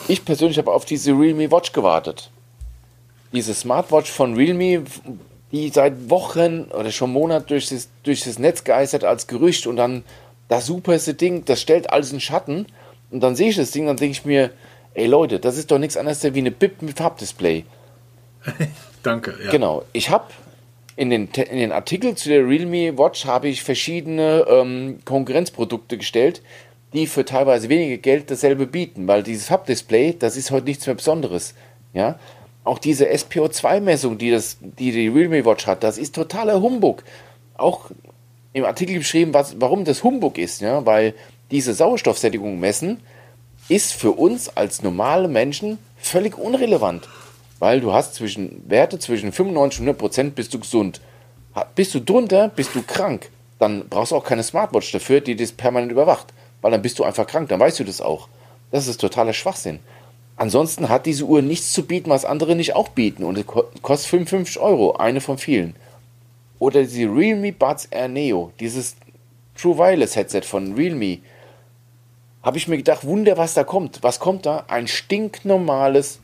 [0.08, 2.30] Ich persönlich habe auf diese Realme Watch gewartet.
[3.32, 4.84] Diese Smartwatch von Realme,
[5.52, 9.76] die seit Wochen oder schon Monaten durch das, durch das Netz geistert als Gerücht und
[9.76, 10.04] dann
[10.48, 12.66] das superste Ding, das stellt alles in Schatten.
[13.10, 14.50] Und dann sehe ich das Ding, dann denke ich mir,
[14.94, 17.64] ey Leute, das ist doch nichts anderes wie eine BIP mit Farbdisplay.
[19.02, 19.50] Danke, ja.
[19.50, 19.84] Genau.
[19.92, 20.26] Ich habe
[20.96, 26.42] in den, in den Artikel zu der Realme Watch habe ich verschiedene ähm, Konkurrenzprodukte gestellt,
[26.92, 30.96] die für teilweise weniger Geld dasselbe bieten, weil dieses Farbdisplay, das ist heute nichts mehr
[30.96, 31.54] Besonderes.
[31.94, 32.18] Ja?
[32.64, 37.02] Auch diese SPO2-Messung, die, die die Realme Watch hat, das ist totaler Humbug.
[37.56, 37.90] Auch
[38.52, 41.14] im Artikel beschrieben, was, warum das Humbug ist, ja, weil
[41.50, 43.00] diese Sauerstoffsättigung messen
[43.68, 47.08] ist für uns als normale Menschen völlig unrelevant,
[47.58, 51.00] weil du hast zwischen Werte zwischen 95 und 100 Prozent bist du gesund.
[51.74, 53.30] Bist du drunter, bist du krank.
[53.58, 56.28] Dann brauchst du auch keine Smartwatch dafür, die das permanent überwacht,
[56.62, 58.28] weil dann bist du einfach krank, dann weißt du das auch.
[58.70, 59.80] Das ist totaler Schwachsinn.
[60.40, 63.44] Ansonsten hat diese Uhr nichts zu bieten, was andere nicht auch bieten und
[63.82, 65.76] kostet 55 Euro, eine von vielen.
[66.58, 68.96] Oder die Realme Buds Air Neo, dieses
[69.54, 71.18] True Wireless Headset von Realme.
[72.42, 73.98] Habe ich mir gedacht, Wunder, was da kommt.
[74.02, 74.64] Was kommt da?
[74.68, 76.20] Ein stinknormales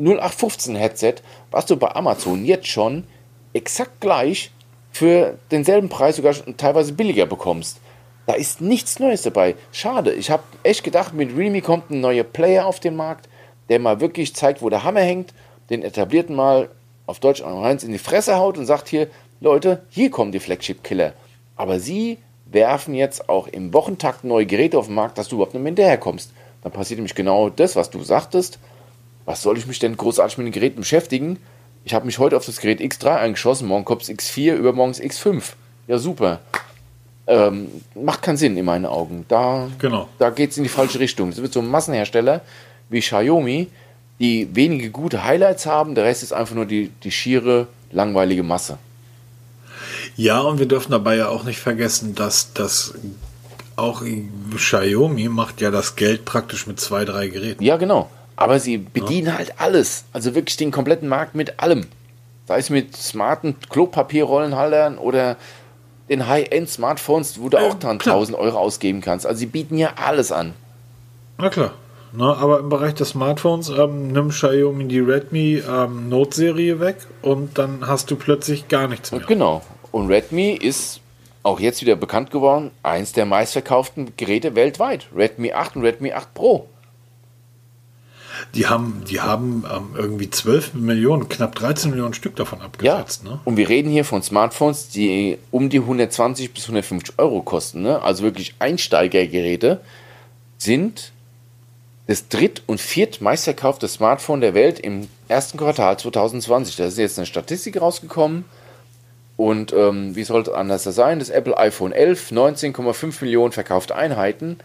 [0.00, 1.14] 0815 Headset,
[1.52, 3.04] was du bei Amazon jetzt schon
[3.52, 4.50] exakt gleich
[4.90, 7.78] für denselben Preis sogar teilweise billiger bekommst.
[8.26, 9.56] Da ist nichts Neues dabei.
[9.72, 10.12] Schade.
[10.12, 13.28] Ich habe echt gedacht, mit Realme kommt ein neuer Player auf den Markt,
[13.68, 15.34] der mal wirklich zeigt, wo der Hammer hängt,
[15.70, 16.68] den etablierten mal
[17.06, 19.08] auf Deutsch eins in die Fresse haut und sagt hier,
[19.40, 21.14] Leute, hier kommen die Flagship-Killer.
[21.56, 25.54] Aber sie werfen jetzt auch im Wochentakt neue Geräte auf den Markt, dass du überhaupt
[25.54, 26.32] nicht mehr hinterherkommst.
[26.62, 28.58] Dann passiert nämlich genau das, was du sagtest.
[29.24, 31.38] Was soll ich mich denn großartig mit den Geräten beschäftigen?
[31.84, 35.42] Ich habe mich heute auf das Gerät X3 eingeschossen, morgen kommt X4, übermorgen X5.
[35.88, 36.40] Ja, super.
[37.26, 39.24] Ähm, macht keinen Sinn in meinen Augen.
[39.28, 40.08] Da, genau.
[40.18, 41.28] da geht es in die falsche Richtung.
[41.28, 42.40] Es wird so ein Massenhersteller
[42.88, 43.68] wie Xiaomi,
[44.18, 48.78] die wenige gute Highlights haben, der Rest ist einfach nur die, die schiere, langweilige Masse.
[50.16, 52.94] Ja, und wir dürfen dabei ja auch nicht vergessen, dass das
[53.76, 54.02] auch
[54.54, 57.62] Xiaomi macht ja das Geld praktisch mit zwei, drei Geräten.
[57.62, 58.10] Ja, genau.
[58.36, 59.38] Aber sie bedienen ja.
[59.38, 60.04] halt alles.
[60.12, 61.86] Also wirklich den kompletten Markt mit allem.
[62.46, 65.36] Sei es mit smarten Klopapierrollenhaltern oder
[66.12, 69.26] den High-End-Smartphones, wo du auch dann 1000 Euro ausgeben kannst.
[69.26, 70.52] Also sie bieten ja alles an.
[71.38, 71.72] Na klar.
[72.14, 77.56] Na, aber im Bereich des Smartphones ähm, nimm Xiaomi die Redmi ähm, Note-Serie weg und
[77.56, 79.22] dann hast du plötzlich gar nichts mehr.
[79.22, 79.62] Genau.
[79.92, 81.00] Und Redmi ist
[81.42, 85.06] auch jetzt wieder bekannt geworden, eins der meistverkauften Geräte weltweit.
[85.16, 86.68] Redmi 8 und Redmi 8 Pro.
[88.54, 93.22] Die haben, die haben ähm, irgendwie 12 Millionen, knapp 13 Millionen Stück davon abgesetzt.
[93.24, 93.30] Ja.
[93.30, 93.40] Ne?
[93.44, 97.82] Und wir reden hier von Smartphones, die um die 120 bis 150 Euro kosten.
[97.82, 98.00] Ne?
[98.02, 99.80] Also wirklich Einsteigergeräte
[100.58, 101.12] sind
[102.06, 106.76] das dritt- und viertmeistverkaufte Smartphone der Welt im ersten Quartal 2020.
[106.76, 108.44] Da ist jetzt eine Statistik rausgekommen.
[109.36, 111.18] Und ähm, wie sollte es anders sein?
[111.18, 114.58] Das Apple iPhone 11, 19,5 Millionen verkaufte Einheiten.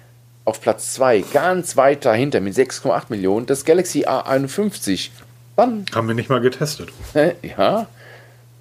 [0.48, 5.10] Auf Platz 2, ganz weit dahinter mit 6,8 Millionen, das Galaxy A51.
[5.58, 5.84] Dann.
[5.94, 6.88] Haben wir nicht mal getestet.
[7.42, 7.88] ja.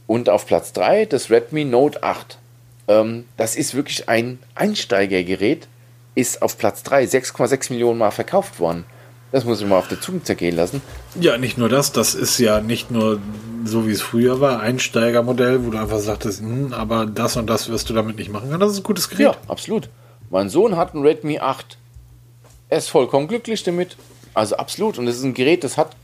[0.08, 2.38] Und auf Platz 3 das Redmi Note 8.
[2.88, 5.68] Ähm, das ist wirklich ein Einsteigergerät.
[6.16, 8.84] Ist auf Platz 3 6,6 Millionen Mal verkauft worden.
[9.30, 10.82] Das muss ich mal auf der Zunge zergehen lassen.
[11.20, 11.92] Ja, nicht nur das.
[11.92, 13.20] Das ist ja nicht nur
[13.64, 17.68] so, wie es früher war, Einsteigermodell, wo du einfach sagtest, hm, aber das und das
[17.68, 18.58] wirst du damit nicht machen können.
[18.58, 19.26] Das ist ein gutes Gerät.
[19.26, 19.88] Ja, absolut.
[20.30, 21.78] Mein Sohn hat ein Redmi 8.
[22.68, 23.96] Er ist vollkommen glücklich damit.
[24.34, 24.98] Also absolut.
[24.98, 25.96] Und das ist ein Gerät, das hat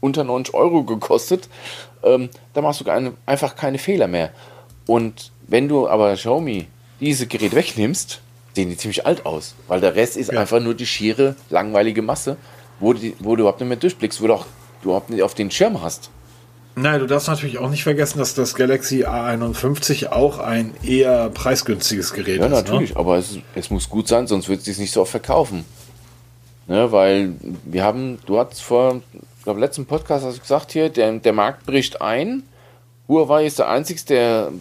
[0.00, 1.48] unter 90 Euro gekostet.
[2.02, 4.32] Ähm, da machst du einfach keine Fehler mehr.
[4.86, 6.66] Und wenn du aber Xiaomi
[7.00, 8.20] diese Gerät wegnimmst,
[8.54, 10.40] sehen die ziemlich alt aus, weil der Rest ist ja.
[10.40, 12.36] einfach nur die schiere, langweilige Masse,
[12.78, 14.46] wo, die, wo du überhaupt nicht mehr durchblickst, wo du auch
[14.82, 16.10] du überhaupt nicht auf den Schirm hast.
[16.80, 22.12] Nein, du darfst natürlich auch nicht vergessen, dass das Galaxy A51 auch ein eher preisgünstiges
[22.12, 22.52] Gerät ja, ist.
[22.52, 22.96] Ja, natürlich, ne?
[22.96, 25.64] aber es, es, muss gut sein, sonst wird es sich nicht so oft verkaufen.
[26.66, 29.02] Ne, weil wir haben, du hast vor,
[29.38, 32.44] ich glaube, letzten Podcast hast du gesagt hier, der, der Markt bricht ein.
[33.08, 34.52] Huawei ist der einzige, der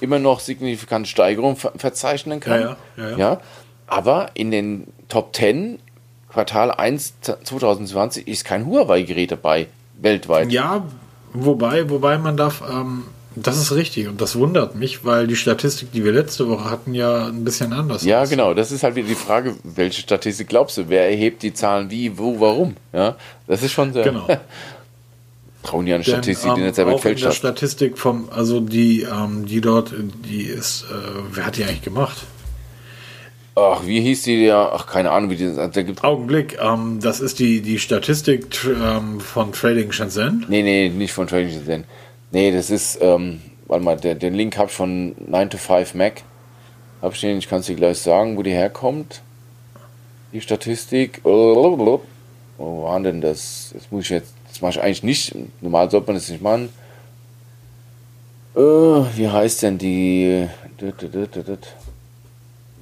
[0.00, 2.60] immer noch signifikante Steigerung ver verzeichnen kann.
[2.60, 3.18] Ja, ja, ja, ja.
[3.18, 3.40] ja,
[3.86, 5.78] aber in den Top 10
[6.30, 10.52] Quartal 1 2020 ist kein Huawei-Gerät dabei, weltweit.
[10.52, 10.84] Ja,
[11.32, 13.04] wobei, wobei man darf, ähm,
[13.36, 16.94] das ist richtig und das wundert mich, weil die Statistik, die wir letzte Woche hatten,
[16.94, 18.30] ja ein bisschen anders Ja, ist.
[18.30, 18.54] genau.
[18.54, 20.88] Das ist halt wieder die Frage, welche Statistik glaubst du?
[20.88, 22.74] Wer erhebt die Zahlen wie, wo, warum?
[22.92, 23.16] Ja,
[23.46, 24.02] das ist schon sehr.
[24.04, 24.26] Genau.
[25.62, 27.36] Trauen die an eine Denn, Statistik, die ähm, nicht selber auch in gefälscht der hat.
[27.36, 29.92] Statistik vom, also die, ähm, die dort,
[30.28, 30.94] die ist, äh,
[31.32, 32.16] wer hat die eigentlich gemacht?
[33.60, 34.70] Ach, wie hieß die ja?
[34.72, 35.54] Ach, keine Ahnung, wie die.
[35.54, 40.46] Da gibt, Augenblick, ähm, das ist die, die Statistik ähm, von Trading Shenzhen.
[40.48, 41.84] nee, nee, nicht von Trading Shenzhen.
[42.30, 45.94] Nee, das ist, ähm, warte mal, der, den Link hab ich von 9 to 5
[45.94, 46.22] Mac.
[47.02, 49.22] Hab ich den, ich kann es dir gleich sagen, wo die herkommt.
[50.32, 51.20] Die Statistik.
[52.56, 53.72] Wo war denn das?
[53.74, 55.34] Das muss ich jetzt, das mache ich eigentlich nicht.
[55.60, 56.70] Normal sollte man das nicht machen.
[58.54, 60.48] Äh, wie heißt denn die?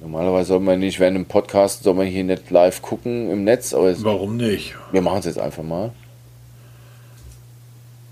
[0.01, 3.73] Normalerweise soll man nicht während dem Podcast, soll man hier nicht live gucken im Netz,
[3.73, 4.75] aber Warum nicht?
[4.91, 5.91] wir machen es jetzt einfach mal.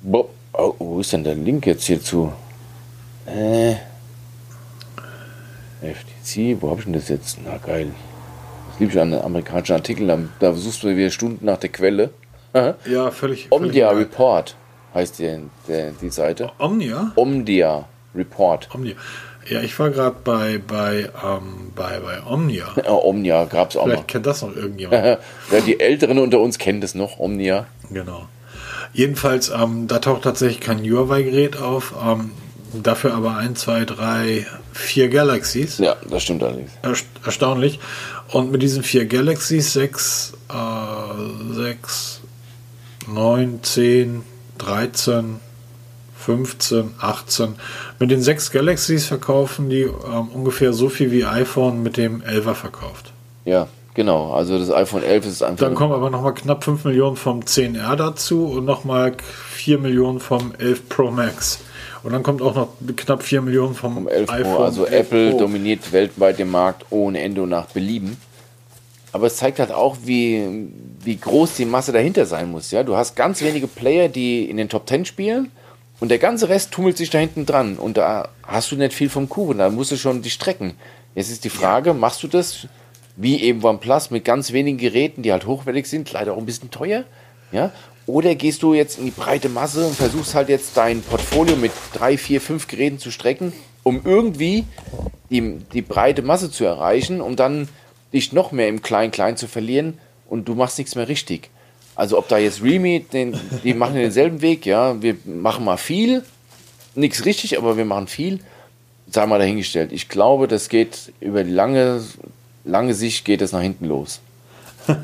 [0.01, 2.33] Bo oh, wo ist denn der Link jetzt hierzu?
[3.25, 3.75] Äh.
[5.81, 7.39] FTC, wo habe ich denn das jetzt?
[7.43, 7.91] Na geil.
[8.69, 10.29] Das liebe ich an amerikanischen Artikeln.
[10.39, 12.09] Da, suchst du wieder Stunden nach der Quelle.
[12.89, 13.51] Ja, völlig.
[13.51, 14.55] Omdia völlig Report
[14.95, 16.51] heißt die, der, die Seite.
[16.57, 17.11] Omnia?
[17.15, 18.67] Omdia Report.
[18.73, 18.95] Omnia.
[19.49, 22.65] Ja, ich war gerade bei, bei, ähm, bei, bei Omnia.
[22.83, 23.91] Ja, Omnia gab es auch mal.
[23.93, 25.03] Vielleicht kennt das noch irgendjemand.
[25.51, 27.67] ja, die Älteren unter uns kennen das noch, Omnia.
[27.89, 28.27] Genau.
[28.93, 31.93] Jedenfalls, ähm, da taucht tatsächlich kein Huawei-Gerät auf.
[32.05, 32.31] Ähm,
[32.73, 35.77] dafür aber ein, zwei, drei, vier Galaxies.
[35.77, 36.71] Ja, das stimmt allerdings.
[36.83, 37.79] Erst- Erstaunlich.
[38.29, 42.21] Und mit diesen vier Galaxies, sechs, äh, sechs,
[43.07, 44.23] neun, zehn,
[44.57, 45.39] 13,
[46.27, 47.55] 15, 18.
[47.99, 52.53] Mit den sechs Galaxies verkaufen die ähm, ungefähr so viel wie iPhone mit dem 11er
[52.53, 53.13] verkauft.
[53.45, 54.33] Ja, genau.
[54.33, 55.65] Also das iPhone 11 ist einfach.
[55.65, 59.13] Dann kommen aber nochmal knapp 5 Millionen vom 10R dazu und nochmal
[59.51, 61.59] 4 Millionen vom 11 Pro Max.
[62.03, 62.67] Und dann kommt auch noch
[62.97, 64.35] knapp 4 Millionen vom, um 11 Pro.
[64.35, 64.63] iPhone.
[64.63, 65.39] Also 11 Apple Pro.
[65.39, 68.17] dominiert weltweit den Markt ohne Ende und nach Belieben.
[69.13, 70.67] Aber es zeigt halt auch, wie,
[71.05, 72.71] wie groß die Masse dahinter sein muss.
[72.71, 72.83] Ja?
[72.83, 75.51] Du hast ganz wenige Player, die in den Top 10 spielen
[75.99, 77.77] und der ganze Rest tummelt sich da hinten dran.
[77.77, 80.75] Und da hast du nicht viel vom Kuchen, da musst du schon die strecken.
[81.15, 82.67] Jetzt ist die Frage, machst du das
[83.15, 86.69] wie eben OnePlus mit ganz wenigen Geräten, die halt hochwertig sind, leider auch ein bisschen
[86.69, 87.03] teuer?
[87.51, 87.71] Ja?
[88.05, 91.71] Oder gehst du jetzt in die breite Masse und versuchst halt jetzt dein Portfolio mit
[91.93, 93.51] drei, vier, fünf Geräten zu strecken,
[93.83, 94.65] um irgendwie
[95.29, 97.67] die, die breite Masse zu erreichen, um dann
[98.13, 99.97] dich noch mehr im Klein-Klein zu verlieren
[100.29, 101.49] und du machst nichts mehr richtig.
[101.97, 106.23] Also ob da jetzt Realme, den, die machen denselben Weg, ja, wir machen mal viel,
[106.93, 108.39] nichts richtig, aber wir machen viel,
[109.09, 109.91] sei mal dahingestellt.
[109.91, 112.03] Ich glaube, das geht über die lange,
[112.65, 114.21] lange Sicht geht es nach hinten los.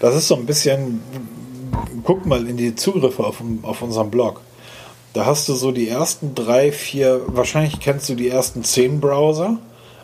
[0.00, 1.00] Das ist so ein bisschen,
[2.02, 4.42] guck mal in die Zugriffe auf, auf unserem Blog.
[5.14, 9.58] Da hast du so die ersten drei, vier, wahrscheinlich kennst du die ersten zehn Browser,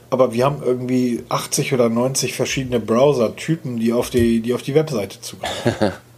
[0.09, 4.75] aber wir haben irgendwie 80 oder 90 verschiedene Browser-Typen, die auf die, die auf die
[4.75, 5.93] Webseite zugreifen.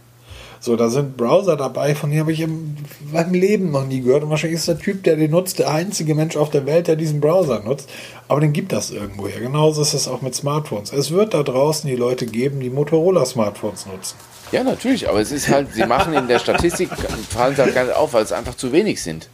[0.65, 2.75] so, da sind Browser dabei, von denen habe ich in
[3.11, 4.23] meinem Leben noch nie gehört.
[4.23, 6.95] Und wahrscheinlich ist der Typ, der den nutzt, der einzige Mensch auf der Welt, der
[6.95, 7.87] diesen Browser nutzt.
[8.27, 9.41] Aber den gibt das irgendwo her.
[9.41, 10.91] Genauso ist es auch mit Smartphones.
[10.91, 14.15] Es wird da draußen die Leute geben, die Motorola-Smartphones nutzen.
[14.51, 16.89] Ja, natürlich, aber es ist halt, sie machen in der Statistik,
[17.29, 19.29] fallen sie halt gar nicht auf, weil es einfach zu wenig sind.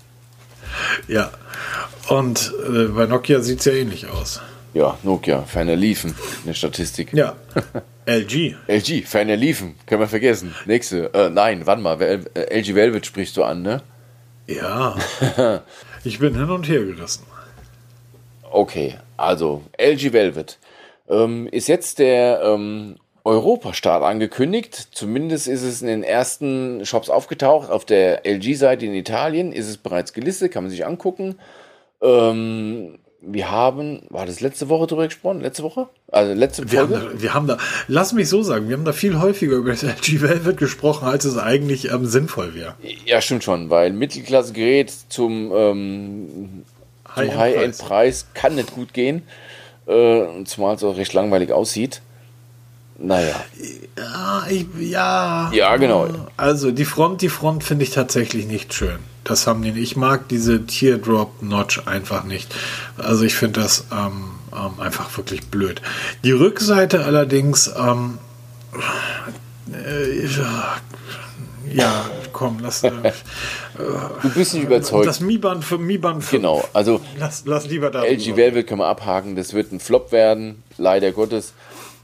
[1.07, 1.31] Ja.
[2.09, 4.41] Und äh, bei Nokia sieht es ja ähnlich aus.
[4.73, 6.11] Ja, Nokia, ferner liefen
[6.41, 7.11] in der Statistik.
[7.13, 7.35] Ja.
[8.05, 8.55] LG.
[8.67, 10.55] LG, ferner liefen, können wir vergessen.
[10.65, 13.81] Nächste, äh, nein, warte mal, Vel- äh, LG Velvet sprichst du an, ne?
[14.47, 14.95] Ja.
[16.03, 17.27] Ich bin hin und her gerissen.
[18.49, 20.57] Okay, also LG Velvet.
[21.07, 24.87] Ähm, ist jetzt der ähm, Europastart angekündigt.
[24.93, 27.69] Zumindest ist es in den ersten Shops aufgetaucht.
[27.69, 31.35] Auf der LG-Seite in Italien ist es bereits gelistet, kann man sich angucken.
[32.01, 35.41] Ähm, wir haben, war das letzte Woche drüber gesprochen?
[35.41, 35.87] Letzte Woche?
[36.11, 37.57] Also letzte Wir haben, da, wir haben da,
[37.87, 41.25] lass mich so sagen, wir haben da viel häufiger über das LG Velvet gesprochen, als
[41.25, 42.75] es eigentlich ähm, sinnvoll wäre.
[43.05, 46.63] Ja, stimmt schon, weil Mittelklasse-Gerät zum, ähm,
[47.13, 47.37] zum High-End-Preis.
[47.37, 49.21] High-End-Preis kann nicht gut gehen.
[49.85, 52.01] Äh, zumal es auch recht langweilig aussieht.
[52.97, 53.35] Naja.
[53.97, 55.51] Ja, ich, ja.
[55.53, 56.07] Ja, genau.
[56.37, 58.99] Also die Front, die Front finde ich tatsächlich nicht schön.
[59.31, 59.71] Das haben die.
[59.79, 62.53] Ich mag diese Teardrop-Notch einfach nicht.
[62.97, 65.81] Also ich finde das ähm, ähm, einfach wirklich blöd.
[66.25, 68.17] Die Rückseite allerdings, ähm,
[69.71, 70.27] Äh,
[71.73, 72.83] ja, komm, lass.
[72.83, 72.91] Äh,
[74.21, 75.07] du bist nicht überzeugt.
[75.07, 76.31] Das Mi Band für Mi Band 5.
[76.31, 78.03] Genau, also lass, lass lieber da.
[78.03, 79.37] LG Velvet können wir abhaken.
[79.37, 81.53] Das wird ein Flop werden, leider Gottes.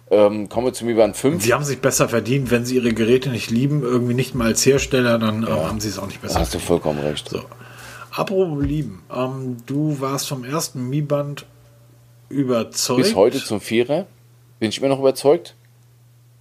[0.09, 1.43] Ähm, kommen wir zum Mi Band 5.
[1.43, 4.65] Sie haben sich besser verdient, wenn sie ihre Geräte nicht lieben, irgendwie nicht mal als
[4.65, 5.67] Hersteller, dann ja.
[5.67, 6.35] haben sie es auch nicht besser.
[6.35, 7.27] Da hast du vollkommen recht.
[7.27, 7.43] So.
[8.11, 11.45] Apropos lieben, ähm, du warst vom ersten Mi Band
[12.29, 13.03] überzeugt.
[13.03, 14.05] Bis heute zum Vierer
[14.59, 15.55] bin ich immer noch überzeugt.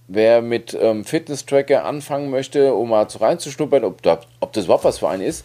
[0.07, 4.85] Wer mit ähm, Fitness-Tracker anfangen möchte, um mal zu reinzuschnuppern, ob, da, ob das überhaupt
[4.85, 5.43] was für einen ist,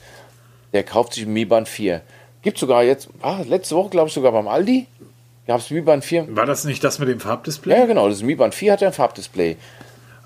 [0.73, 2.01] der kauft sich ein Mi Band 4.
[2.43, 4.87] Gibt sogar jetzt, ah, letzte Woche glaube ich sogar beim Aldi,
[5.47, 6.37] gab es Mi Band 4.
[6.37, 7.79] War das nicht das mit dem Farbdisplay?
[7.79, 9.57] Ja, genau, das Mi Band 4 hat ja ein Farbdisplay.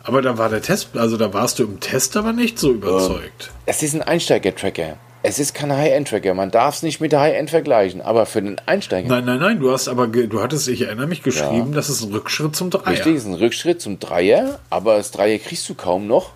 [0.03, 3.49] Aber da war der Test, also da warst du im Test aber nicht so überzeugt.
[3.49, 4.97] Ähm, es ist ein Einsteiger-Tracker.
[5.25, 6.35] Es ist kein High-End-Tracker.
[6.35, 8.01] Man darf es nicht mit High-End vergleichen.
[8.01, 9.09] Aber für den Einsteiger.
[9.09, 9.59] Nein, nein, nein.
[9.59, 11.75] Du hast aber, du hattest, ich erinnere mich, geschrieben, ja.
[11.75, 12.93] das ist ein Rückschritt zum Dreier.
[12.93, 14.61] Richtig, ist ein Rückschritt zum Dreier.
[14.71, 16.31] Aber das Dreier kriegst du kaum noch.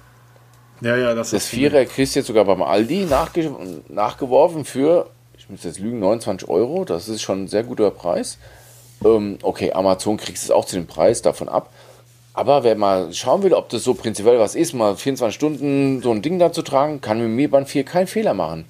[0.81, 3.55] Ja, ja, das, das Vierer kriegst du jetzt sogar beim Aldi nachge
[3.89, 6.85] nachgeworfen für, ich muss jetzt lügen, 29 Euro.
[6.85, 8.39] Das ist schon ein sehr guter Preis.
[9.05, 11.72] Ähm, okay, Amazon kriegst es auch zu dem Preis, davon ab.
[12.32, 16.11] Aber wer mal schauen will, ob das so prinzipiell was ist, mal 24 Stunden so
[16.11, 18.64] ein Ding da zu tragen, kann mit Mi Band 4 keinen Fehler machen.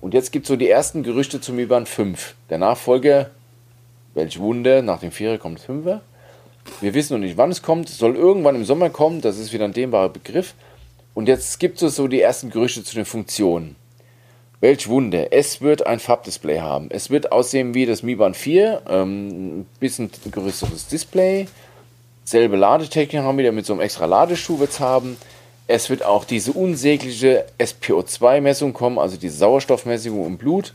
[0.00, 2.34] Und jetzt gibt es so die ersten Gerüchte zum Mi Band 5.
[2.48, 3.30] Der Nachfolger,
[4.14, 6.00] welch Wunder, nach dem Vierer kommt 5er.
[6.80, 7.88] Wir wissen noch nicht, wann es kommt.
[7.88, 10.54] Soll irgendwann im Sommer kommen, das ist wieder ein dehnbarer Begriff.
[11.14, 13.76] Und jetzt gibt es so die ersten Gerüchte zu den Funktionen.
[14.60, 16.88] Welch Wunder, es wird ein Farbdisplay haben.
[16.90, 21.46] Es wird aussehen wie das Mi Band 4, ähm, ein bisschen größeres Display,
[22.24, 25.16] selbe Ladetechnik haben wir mit so einem extra Ladeschuh wird haben.
[25.66, 30.74] Es wird auch diese unsägliche SPO2-Messung kommen, also diese Sauerstoffmessung im Blut.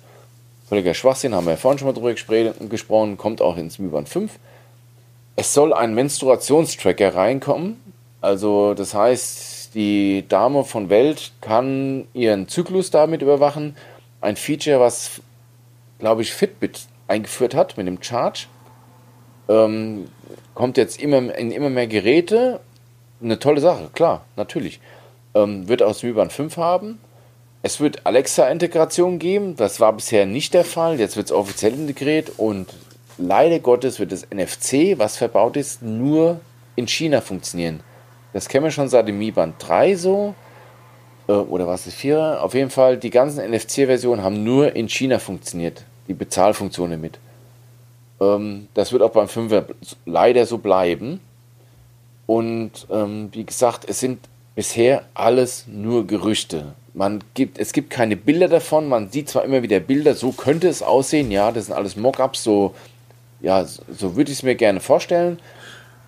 [0.67, 4.31] Völliger Schwachsinn, haben wir ja vorhin schon mal drüber gesprochen, kommt auch ins Mi-Band 5.
[5.35, 7.79] Es soll ein Menstruationstracker reinkommen.
[8.21, 13.75] Also das heißt, die Dame von Welt kann ihren Zyklus damit überwachen.
[14.21, 15.21] Ein Feature, was,
[15.99, 18.47] glaube ich, Fitbit eingeführt hat mit dem Charge.
[19.49, 20.07] Ähm,
[20.53, 22.61] kommt jetzt immer in immer mehr Geräte.
[23.21, 24.79] Eine tolle Sache, klar, natürlich.
[25.35, 26.99] Ähm, wird aus dem 5 haben.
[27.61, 29.55] Es wird Alexa-Integration geben.
[29.57, 30.99] Das war bisher nicht der Fall.
[30.99, 32.73] Jetzt wird es offiziell integriert und
[33.17, 36.39] leider Gottes wird das NFC, was verbaut ist, nur
[36.75, 37.81] in China funktionieren.
[38.35, 40.35] Das kennen wir schon seit dem Mi Band 3 so.
[41.29, 42.43] Äh, oder was ist 4?
[42.43, 45.85] Auf jeden Fall, die ganzen NFC-Versionen haben nur in China funktioniert.
[46.09, 47.17] Die Bezahlfunktionen mit.
[48.19, 49.63] Ähm, das wird auch beim 5er
[50.05, 51.21] leider so bleiben.
[52.25, 54.19] Und ähm, wie gesagt, es sind
[54.53, 56.73] bisher alles nur Gerüchte.
[56.93, 58.89] Man gibt, es gibt keine Bilder davon.
[58.89, 61.31] Man sieht zwar immer wieder Bilder, so könnte es aussehen.
[61.31, 62.43] Ja, das sind alles Mockups.
[62.43, 62.75] So,
[63.39, 65.39] ja, so würde ich es mir gerne vorstellen.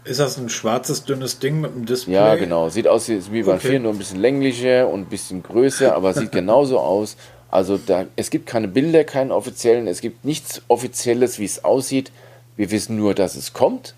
[0.07, 2.13] Ist das ein schwarzes, dünnes Ding mit einem Display?
[2.13, 2.69] Ja, genau.
[2.69, 3.69] Sieht aus wie beim okay.
[3.69, 7.17] 4, nur ein bisschen länglicher und ein bisschen größer, aber sieht genauso aus.
[7.49, 12.11] Also da, es gibt keine Bilder, keinen offiziellen, es gibt nichts Offizielles, wie es aussieht.
[12.55, 13.93] Wir wissen nur, dass es kommt.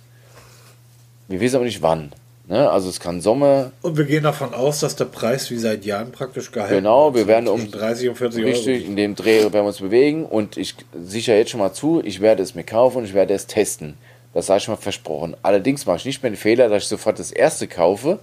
[1.27, 2.11] Wir wissen aber nicht wann.
[2.47, 2.69] Ne?
[2.69, 3.71] Also es kann Sommer.
[3.83, 6.83] Und wir gehen davon aus, dass der Preis wie seit Jahren praktisch gehalten wird.
[6.83, 8.89] Genau, wir werden um 30 und 40 richtig, Euro.
[8.89, 12.21] in dem Dreh werden wir uns bewegen und ich sichere jetzt schon mal zu, ich
[12.21, 13.95] werde es mir kaufen und ich werde es testen.
[14.33, 15.35] Das sei schon mal versprochen.
[15.41, 18.19] Allerdings mache ich nicht mehr den Fehler, dass ich sofort das erste kaufe,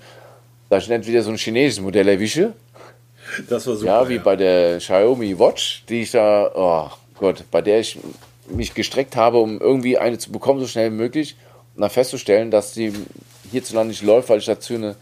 [0.68, 2.52] dass ich nicht wieder so ein chinesisches Modell erwische
[3.48, 3.86] das war super.
[3.86, 4.22] Ja, wie ja.
[4.22, 7.98] bei der Xiaomi Watch, die ich da, oh Gott, bei der ich
[8.48, 11.36] mich gestreckt habe, um irgendwie eine zu bekommen, so schnell wie möglich.
[11.74, 12.92] Und dann festzustellen, dass die
[13.50, 14.96] hierzulande nicht läuft, weil ich dazu eine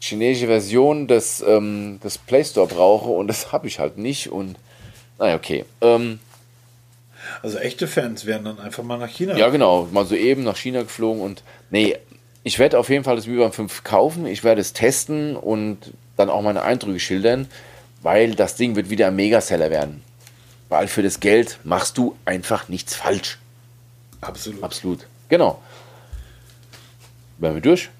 [0.00, 4.30] chinesische Version des, ähm, des Play Store brauche und das habe ich halt nicht.
[4.30, 4.56] Und
[5.18, 5.64] naja, okay.
[5.80, 6.20] Ähm,
[7.42, 9.36] also echte Fans werden dann einfach mal nach China.
[9.36, 11.96] Ja, genau, mal so eben nach China geflogen und nee,
[12.42, 16.30] ich werde auf jeden Fall das Viva 5 kaufen, ich werde es testen und dann
[16.30, 17.48] auch meine Eindrücke schildern,
[18.02, 20.02] weil das Ding wird wieder ein Megaseller werden.
[20.68, 23.38] Weil für das Geld machst du einfach nichts falsch.
[24.20, 24.62] Absolut.
[24.62, 25.06] Absolut.
[25.28, 25.60] Genau.
[27.38, 27.90] Wären wir durch?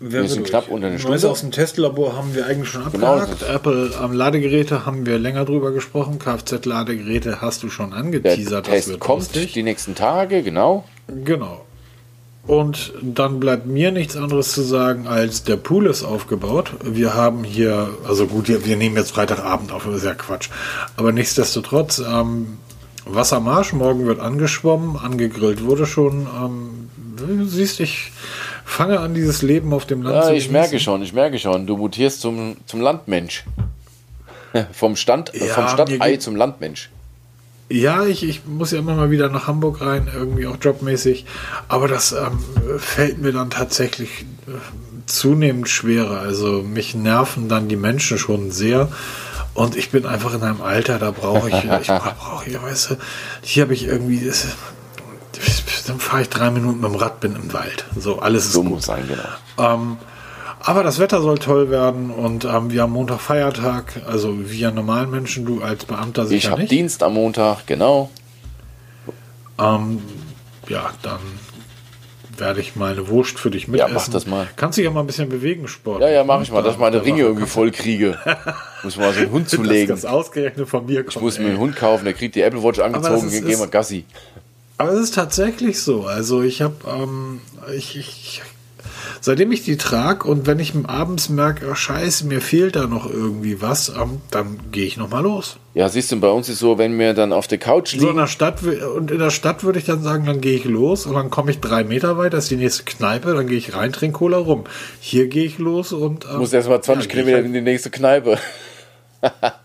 [0.00, 0.50] Wir sind durch.
[0.50, 1.12] knapp unter eine Stunde.
[1.12, 3.40] Neues aus dem Testlabor haben wir eigentlich schon abgehakt.
[3.40, 3.52] Genau.
[3.52, 6.18] Apple am Ladegeräte haben wir länger drüber gesprochen.
[6.18, 8.66] Kfz-Ladegeräte hast du schon angeteasert.
[8.66, 9.52] Der Test kommt lustig.
[9.52, 10.84] die nächsten Tage, genau.
[11.24, 11.64] Genau.
[12.46, 16.72] Und dann bleibt mir nichts anderes zu sagen, als der Pool ist aufgebaut.
[16.84, 20.50] Wir haben hier, also gut, wir nehmen jetzt Freitagabend auf, das ist ja Quatsch.
[20.96, 22.58] Aber nichtsdestotrotz, ähm,
[23.06, 26.26] Wassermarsch, morgen wird angeschwommen, angegrillt wurde schon.
[26.26, 28.12] Ähm, du siehst, ich
[28.64, 31.66] fange an, dieses Leben auf dem Land ja, zu ich merke schon, ich merke schon,
[31.66, 33.44] du mutierst zum, zum Landmensch.
[34.72, 36.90] vom Stand, ja, vom Stadtei zum Landmensch.
[37.70, 41.24] Ja, ich, ich muss ja immer mal wieder nach Hamburg rein, irgendwie auch jobmäßig.
[41.66, 42.38] Aber das ähm,
[42.78, 44.52] fällt mir dann tatsächlich äh,
[45.06, 46.20] zunehmend schwerer.
[46.20, 48.88] Also mich nerven dann die Menschen schon sehr.
[49.54, 52.96] Und ich bin einfach in einem Alter, da brauche ich, ich brauche, ja, weißt du,
[53.42, 54.30] hier habe ich irgendwie,
[55.86, 57.84] dann fahre ich drei Minuten mit dem Rad, bin im Wald.
[57.96, 58.70] So, alles ist So gut.
[58.72, 59.72] muss sein, genau.
[59.74, 59.96] Ähm,
[60.60, 65.10] aber das Wetter soll toll werden und ähm, wir haben Montag Feiertag, also wir normalen
[65.10, 66.70] Menschen, du als Beamter Ich sicher habe nicht.
[66.72, 68.10] Dienst am Montag, genau.
[69.58, 70.00] Ähm,
[70.68, 71.20] ja, dann
[72.36, 73.94] werde ich meine Wurst für dich mitessen.
[73.94, 74.48] mach das mal.
[74.56, 76.00] Kannst dich ja mal ein bisschen bewegen, Sport.
[76.00, 78.18] Ja, ja, mache ich mal, dass ich meine Ringe irgendwie voll kriege.
[78.82, 79.88] Muss mal so einen Hund Das zulegen.
[79.88, 81.14] ganz ausgerechnet von mir kommt.
[81.16, 83.58] Ich muss mir einen Hund kaufen, der kriegt die Apple Watch angezogen, das ist- gehen
[83.60, 84.04] wir Gassi.
[84.76, 86.04] Aber es ist tatsächlich so.
[86.06, 87.40] Also ich habe, ähm,
[87.76, 88.42] ich, ich,
[89.20, 93.08] seitdem ich die trage und wenn ich abends merke, oh, scheiße, mir fehlt da noch
[93.08, 95.58] irgendwie was, ähm, dann gehe ich noch mal los.
[95.74, 98.02] Ja, siehst du, bei uns ist so, wenn wir dann auf der Couch So in
[98.02, 101.06] liegen, der Stadt und in der Stadt würde ich dann sagen, dann gehe ich los
[101.06, 103.74] und dann komme ich drei Meter weiter, das ist die nächste Kneipe, dann gehe ich
[103.74, 104.64] rein, trinke Cola rum.
[105.00, 107.60] Hier gehe ich los und ähm, muss erst mal 20 ja, Kilometer gehe in die
[107.60, 108.38] nächste Kneipe.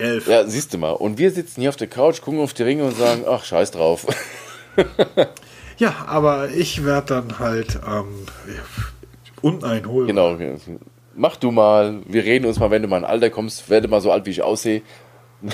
[0.00, 0.26] elf.
[0.26, 0.90] Ja, siehst du mal.
[0.92, 3.70] Und wir sitzen hier auf der Couch, gucken auf die Ringe und sagen, ach, scheiß
[3.70, 4.06] drauf.
[5.78, 8.26] Ja, aber ich werde dann halt ähm,
[9.42, 10.06] uneinholbar.
[10.36, 10.58] genau.
[11.14, 12.00] Mach du mal.
[12.06, 14.30] Wir reden uns mal, wenn du mal in Alter kommst, werde mal so alt, wie
[14.30, 14.82] ich aussehe.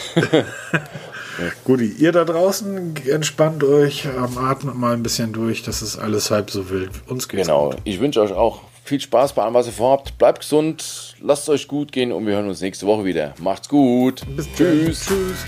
[1.64, 6.30] Guti, ihr da draußen entspannt euch, ähm, atmet mal ein bisschen durch, das ist alles
[6.30, 6.90] halb so wild.
[7.08, 7.70] Uns geht's Genau.
[7.70, 7.78] gut.
[7.84, 10.16] Ich wünsche euch auch viel Spaß bei allem, was ihr vorhabt.
[10.18, 13.34] Bleibt gesund, lasst es euch gut gehen und wir hören uns nächste Woche wieder.
[13.40, 14.22] Macht's gut.
[14.36, 15.06] Bis Tschüss.
[15.06, 15.46] Tschüss.